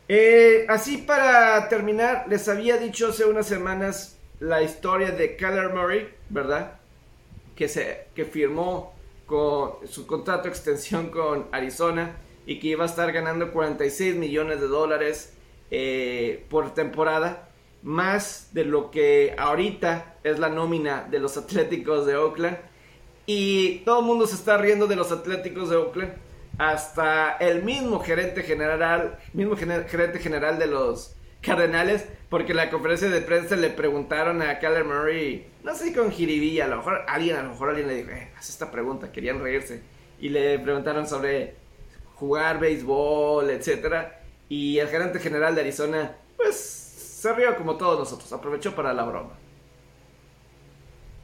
Eh, 0.07 0.65
así 0.69 0.97
para 0.97 1.67
terminar, 1.67 2.25
les 2.29 2.47
había 2.47 2.77
dicho 2.77 3.07
hace 3.09 3.25
unas 3.25 3.47
semanas 3.47 4.17
la 4.39 4.61
historia 4.61 5.11
de 5.11 5.35
Kyler 5.35 5.73
Murray, 5.73 6.07
¿verdad? 6.29 6.79
Que, 7.55 7.67
se, 7.67 8.07
que 8.15 8.23
firmó 8.23 8.93
con 9.25 9.87
su 9.87 10.05
contrato 10.05 10.43
de 10.43 10.49
extensión 10.49 11.09
con 11.09 11.47
Arizona 11.51 12.15
y 12.47 12.59
que 12.59 12.69
iba 12.69 12.85
a 12.85 12.87
estar 12.87 13.11
ganando 13.11 13.51
46 13.51 14.15
millones 14.15 14.61
de 14.61 14.67
dólares 14.67 15.33
eh, 15.69 16.45
por 16.49 16.73
temporada, 16.73 17.49
más 17.83 18.49
de 18.53 18.63
lo 18.63 18.89
que 18.89 19.35
ahorita 19.37 20.15
es 20.23 20.39
la 20.39 20.49
nómina 20.49 21.05
de 21.11 21.19
los 21.19 21.37
Atléticos 21.37 22.07
de 22.07 22.15
Oakland. 22.15 22.57
Y 23.25 23.79
todo 23.79 23.99
el 23.99 24.05
mundo 24.05 24.25
se 24.25 24.35
está 24.35 24.57
riendo 24.57 24.87
de 24.87 24.95
los 24.95 25.11
Atléticos 25.11 25.69
de 25.69 25.75
Oakland 25.75 26.13
hasta 26.57 27.35
el 27.37 27.63
mismo 27.63 27.99
gerente 27.99 28.41
general, 28.43 29.19
mismo 29.33 29.57
gerente 29.57 30.19
general 30.19 30.57
de 30.57 30.67
los 30.67 31.13
Cardenales, 31.41 32.07
porque 32.29 32.53
en 32.53 32.57
la 32.57 32.69
conferencia 32.69 33.09
de 33.09 33.21
prensa 33.21 33.57
le 33.57 33.69
preguntaron 33.69 34.41
a 34.41 34.57
Kyler 34.57 34.85
Murray, 34.85 35.47
no 35.63 35.75
sé 35.75 35.93
con 35.93 36.11
jiribilla, 36.11 36.65
a 36.65 36.67
lo 36.69 36.77
mejor 36.77 37.03
alguien, 37.07 37.35
a 37.35 37.43
lo 37.43 37.49
mejor 37.49 37.69
alguien 37.69 37.87
le 37.87 37.95
dijo, 37.95 38.09
eh, 38.09 38.31
haz 38.37 38.49
esta 38.49 38.71
pregunta, 38.71 39.11
querían 39.11 39.39
reírse, 39.39 39.81
y 40.19 40.29
le 40.29 40.57
preguntaron 40.59 41.07
sobre 41.07 41.66
jugar 42.19 42.59
béisbol, 42.59 43.49
etcétera, 43.49 44.21
y 44.49 44.79
el 44.79 44.87
gerente 44.87 45.19
general 45.19 45.55
de 45.55 45.61
Arizona, 45.61 46.11
pues 46.35 46.57
se 46.57 47.33
rió 47.33 47.55
como 47.55 47.75
todos 47.75 47.99
nosotros, 47.99 48.31
aprovechó 48.31 48.73
para 48.75 48.93
la 48.93 49.03
broma. 49.03 49.31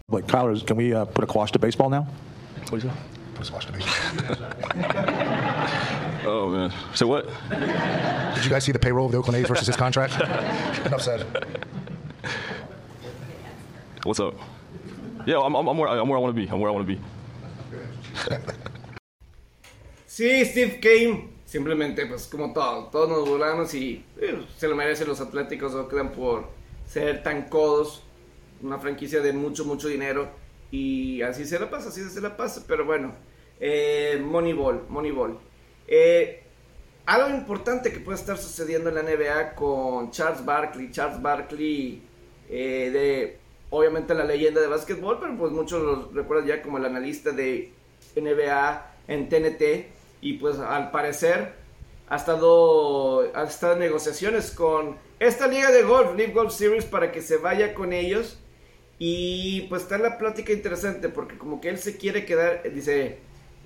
Like 0.09 0.27
Kyler, 0.27 0.65
can 0.65 0.77
we 0.77 0.93
uh, 0.93 1.05
put 1.05 1.23
a 1.23 1.27
quash 1.27 1.51
to 1.51 1.59
baseball 1.59 1.89
now? 1.89 2.05
What 2.69 2.79
is 2.79 2.85
it? 2.85 2.91
Put 3.33 3.41
a 3.41 3.45
squash 3.45 3.65
to 3.65 3.71
baseball. 3.71 4.37
oh 6.25 6.49
man. 6.49 6.73
So 6.93 7.07
what? 7.07 7.27
Did 8.35 8.43
you 8.43 8.49
guys 8.49 8.63
see 8.63 8.71
the 8.71 8.79
payroll 8.79 9.07
of 9.07 9.11
the 9.11 9.17
Oakland 9.17 9.37
A's 9.37 9.47
versus 9.47 9.65
his 9.65 9.75
contract? 9.75 10.19
Enough 10.85 11.01
said. 11.01 11.25
What's 14.03 14.19
up? 14.19 14.35
Yeah, 15.25 15.39
I'm, 15.39 15.55
I'm, 15.55 15.67
I'm 15.67 15.77
where, 15.77 15.87
I'm 15.87 16.07
where 16.07 16.17
I 16.17 16.21
want 16.21 16.35
to 16.35 16.41
be. 16.41 16.49
I'm 16.49 16.59
where 16.59 16.69
I 16.69 16.73
want 16.73 16.85
to 16.87 16.95
be. 16.95 17.01
Sí, 20.13 20.45
Steve 20.45 20.79
Kane, 20.79 21.27
simplemente 21.43 22.05
pues 22.05 22.27
como 22.27 22.53
todo, 22.53 22.85
todos 22.91 23.09
nos 23.09 23.27
burlamos 23.27 23.73
y 23.73 24.05
eh, 24.21 24.45
se 24.55 24.67
lo 24.67 24.75
merecen 24.75 25.07
los 25.07 25.19
Atléticos 25.19 25.73
de 25.73 25.79
Oakland 25.79 26.11
por 26.11 26.49
ser 26.85 27.23
tan 27.23 27.49
codos, 27.49 28.03
una 28.61 28.77
franquicia 28.77 29.21
de 29.21 29.33
mucho, 29.33 29.65
mucho 29.65 29.87
dinero 29.87 30.29
y 30.69 31.23
así 31.23 31.45
se 31.45 31.57
la 31.57 31.67
pasa, 31.67 31.89
así 31.89 32.07
se 32.07 32.21
la 32.21 32.37
pasa, 32.37 32.63
pero 32.67 32.85
bueno, 32.85 33.15
eh, 33.59 34.21
Moneyball, 34.23 34.85
Moneyball. 34.87 35.39
Eh, 35.87 36.43
algo 37.07 37.35
importante 37.35 37.91
que 37.91 37.99
puede 37.99 38.19
estar 38.19 38.37
sucediendo 38.37 38.89
en 38.89 38.95
la 38.95 39.01
NBA 39.01 39.55
con 39.55 40.11
Charles 40.11 40.45
Barkley, 40.45 40.91
Charles 40.91 41.19
Barkley 41.23 42.03
eh, 42.51 42.91
de 42.93 43.37
obviamente 43.71 44.13
la 44.13 44.25
leyenda 44.25 44.61
de 44.61 44.67
básquetbol, 44.67 45.17
pero 45.19 45.35
pues 45.35 45.51
muchos 45.51 45.81
lo 45.81 46.11
recuerdan 46.11 46.47
ya 46.47 46.61
como 46.61 46.77
el 46.77 46.85
analista 46.85 47.31
de 47.31 47.71
NBA 48.15 48.91
en 49.07 49.27
TNT 49.27 50.02
y 50.23 50.33
pues 50.33 50.57
al 50.57 50.89
parecer 50.89 51.51
ha 52.07 52.15
estado, 52.15 53.29
ha 53.35 53.43
estado 53.43 53.73
en 53.73 53.79
negociaciones 53.79 54.51
con 54.51 54.95
esta 55.19 55.47
liga 55.47 55.69
de 55.69 55.83
golf, 55.83 56.15
Live 56.15 56.31
Golf 56.31 56.53
Series, 56.53 56.85
para 56.85 57.11
que 57.11 57.21
se 57.21 57.37
vaya 57.37 57.73
con 57.73 57.91
ellos 57.91 58.39
y 58.97 59.63
pues 59.63 59.83
está 59.83 59.97
la 59.97 60.17
plática 60.17 60.53
interesante 60.53 61.09
porque 61.09 61.37
como 61.37 61.59
que 61.59 61.67
él 61.67 61.77
se 61.77 61.97
quiere 61.97 62.25
quedar, 62.25 62.63
dice, 62.73 63.17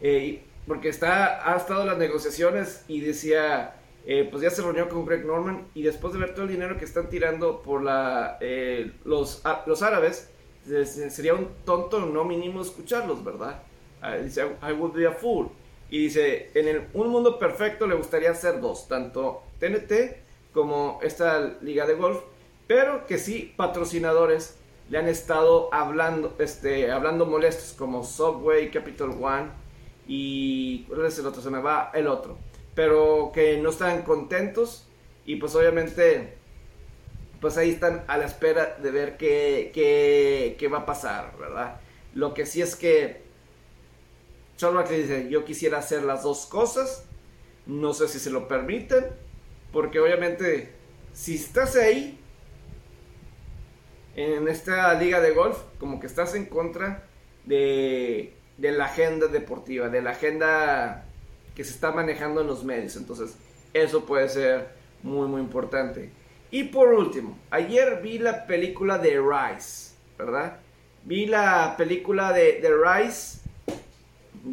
eh, 0.02 0.42
porque 0.66 0.90
está, 0.90 1.54
ha 1.54 1.58
estado 1.58 1.82
en 1.82 1.88
las 1.88 1.98
negociaciones 2.00 2.84
y 2.88 3.02
decía, 3.02 3.76
eh, 4.08 4.28
pues 4.30 4.42
ya 4.42 4.50
se 4.50 4.64
reunió 4.64 4.90
con 4.90 5.06
Greg 5.06 5.26
Norman 5.26 5.68
y 5.76 5.84
después 5.84 6.14
de 6.14 6.20
ver 6.20 6.34
todo 6.34 6.46
el 6.46 6.52
dinero 6.52 6.78
que 6.80 6.86
están 6.86 7.08
tirando 7.10 7.62
por 7.62 7.84
la, 7.84 8.40
eh, 8.42 8.94
los, 9.06 9.44
los 9.68 9.84
árabes, 9.84 10.32
sería 10.66 11.36
un 11.36 11.50
tonto 11.66 12.00
no 12.00 12.24
mínimo 12.24 12.62
escucharlos, 12.62 13.24
¿verdad? 13.24 13.62
Ah, 14.02 14.16
dice, 14.16 14.42
I 14.68 14.74
would 14.74 14.94
be 14.94 15.06
a 15.06 15.12
fool. 15.12 15.52
Y 15.90 16.00
dice, 16.00 16.52
en 16.54 16.68
el, 16.68 16.88
un 16.94 17.10
mundo 17.10 17.40
perfecto 17.40 17.88
le 17.88 17.96
gustaría 17.96 18.32
hacer 18.32 18.60
dos, 18.60 18.88
tanto 18.88 19.44
TNT 19.60 20.18
como 20.54 21.00
esta 21.02 21.58
liga 21.62 21.86
de 21.86 21.94
golf, 21.94 22.20
pero 22.68 23.06
que 23.06 23.18
sí 23.18 23.54
patrocinadores 23.56 24.58
le 24.90 24.98
han 24.98 25.08
estado 25.08 25.74
hablando, 25.74 26.36
este, 26.40 26.92
hablando 26.92 27.26
molestos 27.26 27.74
como 27.78 28.04
Subway, 28.04 28.72
Capital 28.72 29.12
One 29.22 29.48
y 30.08 30.84
¿cuál 30.84 31.06
es 31.06 31.20
el 31.20 31.28
otro? 31.28 31.42
Se 31.42 31.50
me 31.50 31.60
va 31.60 31.92
el 31.94 32.08
otro. 32.08 32.38
Pero 32.76 33.32
que 33.34 33.58
no 33.58 33.70
están 33.70 34.04
contentos 34.04 34.88
y 35.26 35.38
pues 35.38 35.56
obviamente 35.56 36.38
pues 37.42 37.58
ahí 37.58 37.72
están 37.72 38.04
a 38.08 38.18
la 38.18 38.26
espera 38.26 38.78
de 38.82 38.92
ver 38.92 39.18
qué, 39.18 39.72
qué, 39.74 40.56
qué 40.58 40.68
va 40.68 40.80
a 40.80 40.86
pasar, 40.86 41.38
¿verdad? 41.38 41.80
Lo 42.14 42.34
que 42.34 42.46
sí 42.46 42.62
es 42.62 42.76
que 42.76 43.27
Charles 44.58 44.90
le 44.90 45.02
dice, 45.02 45.30
yo 45.30 45.46
quisiera 45.46 45.78
hacer 45.78 46.04
las 46.04 46.24
dos 46.24 46.46
cosas, 46.48 47.06
no 47.66 47.94
sé 47.94 48.08
si 48.08 48.20
se 48.20 48.30
lo 48.30 48.48
permiten, 48.48 49.06
porque 49.72 50.00
obviamente 50.00 50.74
si 51.14 51.36
estás 51.36 51.76
ahí 51.76 52.20
en 54.16 54.48
esta 54.48 54.94
liga 54.96 55.22
de 55.22 55.32
golf, 55.32 55.58
como 55.80 56.00
que 56.00 56.08
estás 56.08 56.36
en 56.36 56.46
contra 56.46 57.04
de, 57.46 58.34
de 58.58 58.72
la 58.72 58.86
agenda 58.86 59.28
deportiva, 59.28 59.90
de 59.90 60.02
la 60.02 60.12
agenda 60.12 61.06
que 61.56 61.64
se 61.64 61.72
está 61.72 61.92
manejando 61.92 62.42
en 62.42 62.48
los 62.48 62.64
medios. 62.64 62.96
Entonces, 62.96 63.36
eso 63.74 64.06
puede 64.06 64.28
ser 64.30 64.70
muy, 65.04 65.28
muy 65.28 65.42
importante. 65.42 66.12
Y 66.50 66.66
por 66.66 66.90
último, 66.90 67.38
ayer 67.52 68.02
vi 68.02 68.20
la 68.20 68.48
película 68.48 68.98
de 68.98 69.20
Rice, 69.20 69.94
¿verdad? 70.18 70.60
Vi 71.04 71.26
la 71.26 71.76
película 71.78 72.32
de, 72.34 72.62
de 72.62 72.70
Rice, 72.70 73.40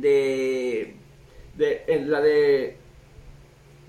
de, 0.01 0.95
de 1.57 2.05
la 2.07 2.21
de 2.21 2.77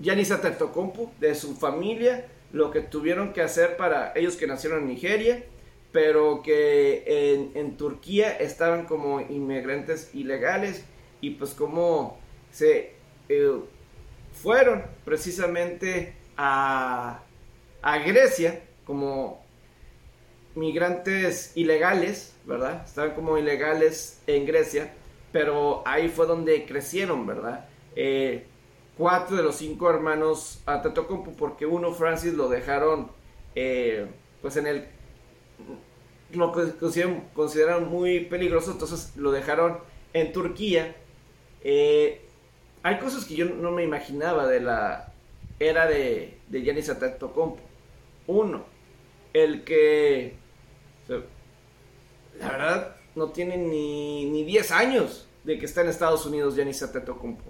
Giannis 0.00 0.30
Antetokounmpo, 0.30 1.12
de 1.20 1.34
su 1.34 1.54
familia, 1.56 2.26
lo 2.52 2.70
que 2.70 2.80
tuvieron 2.80 3.32
que 3.32 3.42
hacer 3.42 3.76
para 3.76 4.12
ellos 4.14 4.36
que 4.36 4.46
nacieron 4.46 4.82
en 4.82 4.88
Nigeria, 4.88 5.44
pero 5.92 6.42
que 6.42 7.52
en, 7.54 7.76
Turquía 7.76 8.36
estaban 8.36 8.86
como 8.86 9.20
inmigrantes 9.20 10.10
ilegales 10.14 10.84
y 11.20 11.30
pues 11.30 11.52
como 11.52 12.18
se 12.50 12.92
eh, 13.28 13.52
fueron 14.32 14.84
precisamente 15.04 16.14
a, 16.36 17.22
a 17.82 17.98
Grecia 17.98 18.62
como 18.84 19.42
migrantes 20.54 21.52
ilegales, 21.54 22.34
¿verdad? 22.44 22.82
Estaban 22.84 23.14
como 23.14 23.38
ilegales 23.38 24.20
en 24.26 24.46
Grecia, 24.46 24.92
pero 25.36 25.82
ahí 25.84 26.08
fue 26.08 26.26
donde 26.26 26.64
crecieron, 26.64 27.26
¿verdad? 27.26 27.68
Eh, 27.94 28.46
cuatro 28.96 29.36
de 29.36 29.42
los 29.42 29.56
cinco 29.56 29.90
hermanos 29.90 30.62
a 30.64 30.80
Tetocompo, 30.80 31.32
porque 31.32 31.66
uno, 31.66 31.92
Francis, 31.92 32.32
lo 32.32 32.48
dejaron 32.48 33.10
eh, 33.54 34.06
pues 34.40 34.56
en 34.56 34.66
el 34.66 34.86
lo 36.32 36.54
consideran, 37.34 37.90
muy 37.90 38.20
peligroso, 38.20 38.70
entonces 38.70 39.14
lo 39.16 39.30
dejaron 39.30 39.76
en 40.14 40.32
Turquía. 40.32 40.96
Eh, 41.62 42.22
hay 42.82 42.98
cosas 42.98 43.26
que 43.26 43.34
yo 43.34 43.44
no 43.44 43.72
me 43.72 43.84
imaginaba 43.84 44.46
de 44.46 44.60
la 44.60 45.12
era 45.60 45.86
de, 45.86 46.38
de 46.48 46.62
Giannis 46.62 46.88
Antetokounmpo. 46.88 47.60
Uno, 48.26 48.64
el 49.34 49.64
que 49.64 50.34
la 52.40 52.50
verdad 52.50 52.96
no 53.16 53.30
tiene 53.30 53.56
ni, 53.56 54.26
ni 54.26 54.44
10 54.44 54.70
años 54.70 55.25
de 55.46 55.58
que 55.58 55.64
está 55.64 55.80
en 55.80 55.88
Estados 55.88 56.26
Unidos 56.26 56.56
Giannis 56.56 56.82
Antetokounmpo. 56.82 57.44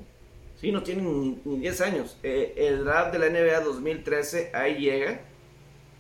Sí, 0.61 0.71
no 0.71 0.83
tiene 0.85 1.03
ni, 1.03 1.41
ni 1.45 1.59
10 1.59 1.81
años. 1.81 2.17
Eh, 2.23 2.55
el 2.57 2.85
draft 2.85 3.13
de 3.13 3.19
la 3.19 3.29
NBA 3.29 3.61
2013 3.61 4.53
ahí 4.55 4.77
llega 4.77 5.23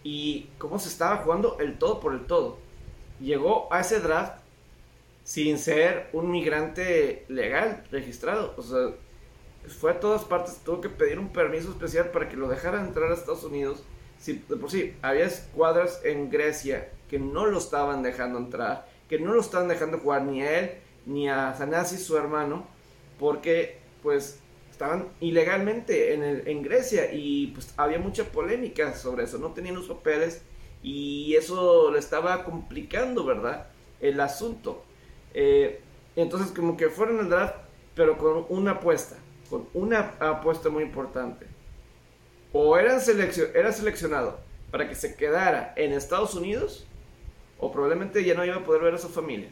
y 0.04 0.50
cómo 0.58 0.78
se 0.78 0.88
estaba 0.88 1.16
jugando 1.16 1.58
el 1.58 1.78
todo 1.78 1.98
por 1.98 2.14
el 2.14 2.26
todo 2.26 2.64
llegó 3.20 3.72
a 3.72 3.80
ese 3.80 4.00
draft 4.00 4.40
sin 5.24 5.58
ser 5.58 6.08
un 6.12 6.30
migrante 6.30 7.24
legal 7.28 7.84
registrado. 7.90 8.54
O 8.56 8.62
sea, 8.62 8.90
fue 9.66 9.92
a 9.92 10.00
todas 10.00 10.24
partes, 10.24 10.60
tuvo 10.64 10.80
que 10.80 10.88
pedir 10.88 11.18
un 11.18 11.32
permiso 11.32 11.70
especial 11.70 12.10
para 12.10 12.28
que 12.28 12.36
lo 12.36 12.48
dejaran 12.48 12.86
entrar 12.86 13.10
a 13.10 13.14
Estados 13.14 13.44
Unidos. 13.44 13.82
si 14.18 14.44
de 14.48 14.56
por 14.56 14.70
sí 14.70 14.96
había 15.02 15.24
escuadras 15.24 16.00
en 16.04 16.30
Grecia 16.30 16.90
que 17.08 17.18
no 17.18 17.46
lo 17.46 17.58
estaban 17.58 18.02
dejando 18.02 18.38
entrar, 18.38 18.88
que 19.08 19.18
no 19.18 19.34
lo 19.34 19.40
estaban 19.40 19.68
dejando 19.68 19.98
jugar 19.98 20.22
ni 20.22 20.42
a 20.42 20.60
él 20.60 20.70
ni 21.06 21.28
a 21.28 21.54
Thanasis, 21.56 22.04
su 22.04 22.16
hermano, 22.16 22.66
porque 23.18 23.78
pues 24.02 24.40
estaban 24.70 25.08
ilegalmente 25.20 26.12
en, 26.12 26.22
en 26.46 26.62
Grecia 26.62 27.10
y 27.12 27.48
pues 27.48 27.72
había 27.78 27.98
mucha 27.98 28.24
polémica 28.24 28.94
sobre 28.94 29.24
eso, 29.24 29.38
no 29.38 29.52
tenían 29.52 29.76
los 29.76 29.86
papeles 29.86 30.42
y 30.82 31.34
eso 31.34 31.90
le 31.90 31.98
estaba 31.98 32.44
complicando, 32.44 33.24
¿verdad? 33.24 33.68
El 34.00 34.20
asunto. 34.20 34.84
Eh, 35.34 35.80
entonces 36.14 36.52
como 36.52 36.76
que 36.76 36.88
fueron 36.90 37.20
al 37.20 37.28
draft, 37.28 37.56
pero 37.94 38.18
con 38.18 38.46
una 38.48 38.72
apuesta, 38.72 39.16
con 39.48 39.68
una 39.74 40.14
apuesta 40.20 40.68
muy 40.68 40.82
importante. 40.82 41.46
O 42.52 42.76
eran 42.78 43.00
era 43.54 43.72
seleccionado 43.72 44.38
para 44.70 44.88
que 44.88 44.94
se 44.94 45.16
quedara 45.16 45.72
en 45.76 45.92
Estados 45.92 46.34
Unidos, 46.34 46.86
o 47.58 47.72
probablemente 47.72 48.24
ya 48.24 48.34
no 48.34 48.44
iba 48.44 48.56
a 48.56 48.64
poder 48.64 48.82
ver 48.82 48.94
a 48.94 48.98
su 48.98 49.08
familia. 49.08 49.48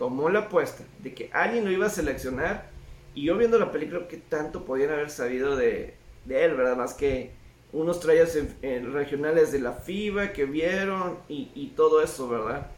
Tomó 0.00 0.30
la 0.30 0.38
apuesta 0.38 0.82
de 1.00 1.12
que 1.12 1.28
alguien 1.30 1.66
lo 1.66 1.70
iba 1.70 1.84
a 1.84 1.90
seleccionar 1.90 2.70
y 3.14 3.24
yo 3.24 3.36
viendo 3.36 3.58
la 3.58 3.70
película, 3.70 4.08
¿qué 4.08 4.16
tanto 4.16 4.64
podían 4.64 4.88
haber 4.88 5.10
sabido 5.10 5.56
de, 5.56 5.92
él, 6.26 6.54
verdad? 6.54 6.74
Más 6.74 6.94
que 6.94 7.32
unos 7.70 8.00
trailers 8.00 8.34
regionales 8.62 9.52
de 9.52 9.58
la 9.58 9.74
FIBA 9.74 10.32
que 10.32 10.46
vieron 10.46 11.18
y, 11.28 11.74
todo 11.76 12.02
eso, 12.02 12.30
¿verdad? 12.30 12.68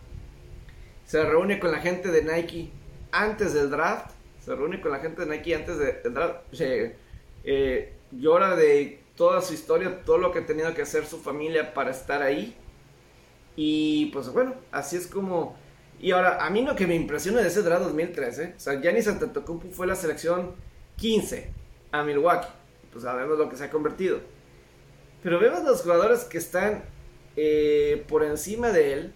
Se 1.06 1.22
reúne 1.22 1.60
con 1.60 1.70
la 1.70 1.78
gente 1.78 2.10
de 2.10 2.24
Nike 2.24 2.72
antes 3.12 3.54
del 3.54 3.70
draft. 3.70 4.10
Se 4.40 4.56
reúne 4.56 4.80
con 4.80 4.90
la 4.90 4.98
gente 4.98 5.24
de 5.24 5.36
Nike 5.36 5.54
antes 5.54 5.78
del 5.78 6.12
draft. 6.12 6.40
Eh, 7.44 7.92
llora 8.10 8.56
de 8.56 8.98
toda 9.14 9.42
su 9.42 9.54
historia, 9.54 10.02
todo 10.04 10.18
lo 10.18 10.32
que 10.32 10.40
ha 10.40 10.46
tenido 10.46 10.74
que 10.74 10.82
hacer 10.82 11.06
su 11.06 11.20
familia 11.20 11.72
para 11.72 11.92
estar 11.92 12.20
ahí. 12.20 12.56
Y 13.54 14.06
pues 14.06 14.28
bueno, 14.32 14.54
así 14.72 14.96
es 14.96 15.06
como 15.06 15.61
y 16.02 16.10
ahora, 16.10 16.44
a 16.44 16.50
mí 16.50 16.62
lo 16.62 16.74
que 16.74 16.88
me 16.88 16.96
impresiona 16.96 17.40
de 17.40 17.46
ese 17.46 17.62
draft 17.62 17.84
2013, 17.84 18.54
o 18.56 18.60
sea, 18.60 18.80
Giannis 18.80 19.06
Antetokounmpo 19.06 19.68
fue 19.70 19.86
la 19.86 19.94
selección 19.94 20.56
15 20.96 21.48
a 21.92 22.02
Milwaukee. 22.02 22.48
Pues 22.90 23.04
sabemos 23.04 23.38
lo 23.38 23.48
que 23.48 23.56
se 23.56 23.64
ha 23.64 23.70
convertido. 23.70 24.18
Pero 25.22 25.38
vemos 25.38 25.62
los 25.62 25.82
jugadores 25.82 26.24
que 26.24 26.38
están 26.38 26.82
eh, 27.36 28.04
por 28.08 28.24
encima 28.24 28.70
de 28.70 28.92
él. 28.92 29.14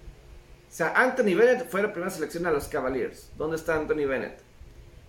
O 0.68 0.72
sea, 0.72 0.92
Anthony 0.94 1.34
Bennett 1.36 1.68
fue 1.68 1.82
la 1.82 1.90
primera 1.90 2.10
selección 2.10 2.46
a 2.46 2.52
los 2.52 2.68
Cavaliers. 2.68 3.32
¿Dónde 3.36 3.56
está 3.56 3.74
Anthony 3.74 4.06
Bennett? 4.06 4.40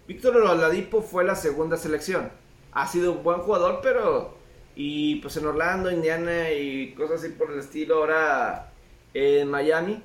Víctor 0.07 0.35
Oladipo 0.35 1.03
fue 1.03 1.23
la 1.25 1.35
segunda 1.35 1.77
selección. 1.77 2.31
Ha 2.71 2.87
sido 2.87 3.11
un 3.11 3.23
buen 3.23 3.41
jugador, 3.41 3.81
pero... 3.83 4.35
Y 4.75 5.17
pues 5.17 5.37
en 5.37 5.45
Orlando, 5.45 5.91
Indiana 5.91 6.51
y 6.51 6.93
cosas 6.95 7.23
así 7.23 7.33
por 7.33 7.51
el 7.51 7.59
estilo. 7.59 7.97
Ahora 7.97 8.71
en 9.13 9.47
Miami 9.49 10.03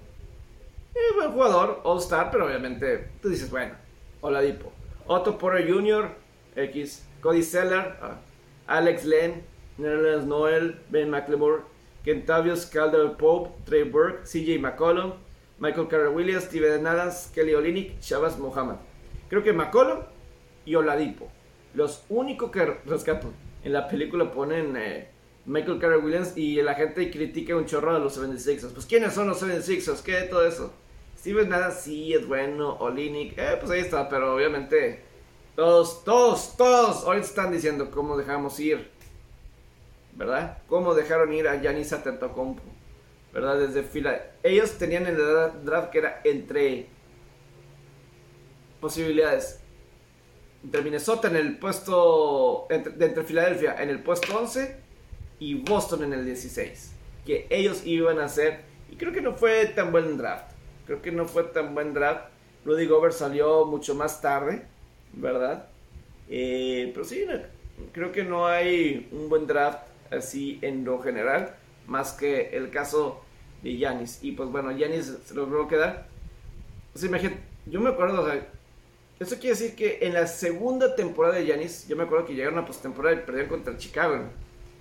eh, 0.94 1.14
buen 1.16 1.32
jugador, 1.32 1.80
All-Star, 1.84 2.30
pero 2.30 2.46
obviamente 2.46 3.08
tú 3.20 3.28
dices, 3.28 3.50
bueno, 3.50 3.74
Oladipo. 4.20 4.72
Otto 5.06 5.38
Porter 5.38 5.68
Jr., 5.70 6.10
X. 6.56 7.06
Cody 7.22 7.42
Seller, 7.42 7.96
ah, 8.02 8.18
Alex 8.66 9.04
Len, 9.04 9.44
Nerlens 9.78 10.26
Noel, 10.26 10.80
Ben 10.90 11.08
McLemore, 11.08 11.62
Kentavious 12.04 12.66
Calder 12.66 13.16
Pope, 13.16 13.50
Trey 13.64 13.84
Burke, 13.84 14.24
CJ 14.24 14.58
McCollum, 14.58 15.14
Michael 15.60 15.86
Carter 15.86 16.08
Williams, 16.08 16.44
Steven 16.44 16.84
Adams, 16.84 17.30
Kelly 17.32 17.54
Olynyk, 17.54 18.00
Shabazz 18.00 18.38
Mohammed. 18.38 18.76
Creo 19.28 19.44
que 19.44 19.52
McCollum 19.52 20.00
y 20.66 20.74
Oladipo. 20.74 21.30
Los 21.74 22.04
únicos 22.08 22.50
que 22.50 22.64
rescato 22.84 23.32
en 23.62 23.72
la 23.72 23.86
película 23.86 24.32
ponen 24.32 24.76
eh, 24.76 25.08
Michael 25.46 25.78
Carter 25.78 26.04
Williams 26.04 26.36
y 26.36 26.60
la 26.60 26.74
gente 26.74 27.08
critica 27.08 27.54
un 27.54 27.66
chorro 27.66 27.94
a 27.94 28.00
los 28.00 28.18
76ers. 28.18 28.72
Pues 28.72 28.86
¿quiénes 28.86 29.14
son 29.14 29.28
los 29.28 29.40
76ers? 29.40 30.02
¿Qué 30.02 30.12
de 30.12 30.22
todo 30.22 30.44
eso? 30.44 30.72
Steven 31.22 31.48
nada 31.48 31.70
sí 31.70 32.12
es 32.12 32.26
bueno, 32.26 32.78
Olinik, 32.80 33.38
eh, 33.38 33.56
pues 33.60 33.70
ahí 33.70 33.78
está, 33.78 34.08
pero 34.08 34.34
obviamente 34.34 35.04
todos, 35.54 36.02
todos, 36.02 36.56
todos 36.56 37.04
ahorita 37.04 37.24
están 37.24 37.52
diciendo 37.52 37.92
cómo 37.92 38.16
dejamos 38.16 38.58
ir, 38.58 38.90
¿verdad? 40.16 40.58
Cómo 40.66 40.94
dejaron 40.94 41.32
ir 41.32 41.46
a 41.46 41.60
Giannis 41.60 41.92
Antetokounmpo, 41.92 42.64
¿verdad? 43.32 43.60
Desde 43.60 43.84
fila, 43.84 44.20
ellos 44.42 44.72
tenían 44.78 45.06
el 45.06 45.16
draft 45.64 45.90
que 45.90 45.98
era 45.98 46.20
entre 46.24 46.88
posibilidades. 48.80 49.60
Entre 50.64 50.82
Minnesota 50.82 51.28
en 51.28 51.36
el 51.36 51.56
puesto, 51.56 52.66
entre, 52.68 52.94
entre 53.06 53.22
Filadelfia 53.22 53.80
en 53.80 53.90
el 53.90 54.02
puesto 54.02 54.36
11 54.36 54.76
y 55.38 55.54
Boston 55.54 56.02
en 56.02 56.14
el 56.14 56.24
16, 56.24 56.94
que 57.24 57.46
ellos 57.48 57.86
iban 57.86 58.18
a 58.18 58.24
hacer, 58.24 58.62
y 58.90 58.96
creo 58.96 59.12
que 59.12 59.20
no 59.20 59.34
fue 59.34 59.66
tan 59.66 59.92
buen 59.92 60.18
draft. 60.18 60.51
Creo 60.86 61.02
que 61.02 61.12
no 61.12 61.26
fue 61.26 61.44
tan 61.44 61.74
buen 61.74 61.94
draft. 61.94 62.26
Rudy 62.64 62.86
Gobert 62.86 63.14
salió 63.14 63.66
mucho 63.66 63.94
más 63.94 64.20
tarde, 64.20 64.62
¿verdad? 65.12 65.68
Eh, 66.28 66.90
pero 66.92 67.04
sí, 67.04 67.24
creo 67.92 68.12
que 68.12 68.24
no 68.24 68.46
hay 68.46 69.08
un 69.12 69.28
buen 69.28 69.46
draft 69.46 69.80
así 70.10 70.58
en 70.62 70.84
lo 70.84 71.00
general, 71.00 71.54
más 71.86 72.12
que 72.12 72.56
el 72.56 72.70
caso 72.70 73.24
de 73.62 73.76
Yanis. 73.76 74.22
Y 74.22 74.32
pues 74.32 74.48
bueno, 74.50 74.70
Yanis 74.70 75.18
se 75.24 75.34
logró 75.34 75.66
quedar. 75.68 76.06
O 76.94 76.98
sea, 76.98 77.08
imagínate, 77.08 77.40
yo 77.66 77.80
me 77.80 77.90
acuerdo, 77.90 78.22
o 78.22 78.26
sea, 78.26 78.46
eso 79.18 79.36
quiere 79.36 79.50
decir 79.50 79.74
que 79.74 79.98
en 80.02 80.14
la 80.14 80.26
segunda 80.26 80.94
temporada 80.94 81.36
de 81.36 81.46
Yanis, 81.46 81.86
yo 81.88 81.96
me 81.96 82.04
acuerdo 82.04 82.26
que 82.26 82.34
llegaron 82.34 82.58
a 82.58 82.66
postemporada 82.66 83.16
y 83.16 83.20
perdieron 83.20 83.48
contra 83.48 83.76
Chicago. 83.76 84.16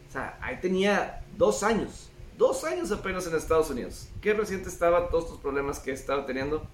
O 0.10 0.12
sea, 0.12 0.38
ahí 0.41 0.58
tenía 0.62 1.24
dos 1.38 1.64
años 1.64 2.11
dos 2.38 2.64
años 2.64 2.92
apenas 2.92 3.28
en 3.28 3.36
Estados 3.36 3.70
Unidos. 3.70 4.10
Qué 4.22 4.34
reciente 4.34 4.70
estaba 4.70 5.10
todos 5.10 5.26
estos 5.26 5.40
problemas 5.40 5.80
que 5.80 5.92
estaba 5.92 6.26
teniendo. 6.26 6.68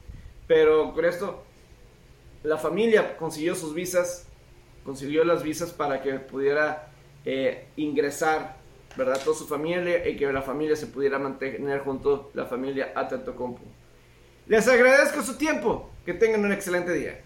Pero 0.48 0.94
con 0.94 1.06
esto, 1.06 1.44
la 2.44 2.58
familia 2.58 3.18
consiguió 3.18 3.56
sus 3.56 3.74
visas, 3.74 4.28
consiguió 4.86 5.24
las 5.24 5.44
visas 5.44 5.72
para 5.72 6.02
que 6.02 6.14
pudiera 6.14 6.90
eh, 7.26 7.68
ingresar, 7.76 8.58
¿verdad? 8.96 9.20
Toda 9.24 9.38
su 9.38 9.48
familia 9.48 10.08
y 10.08 10.16
que 10.16 10.32
la 10.32 10.42
familia 10.42 10.76
se 10.76 10.88
pudiera 10.88 11.20
mantener 11.20 11.82
junto 11.82 12.32
la 12.34 12.46
familia 12.46 12.94
Atentocompu. 12.96 13.64
Les 14.48 14.68
agradezco 14.68 15.22
su 15.22 15.38
tiempo. 15.38 15.92
Que 16.06 16.14
tengan 16.14 16.46
un 16.46 16.54
excelente 16.54 16.94
día. 16.94 17.20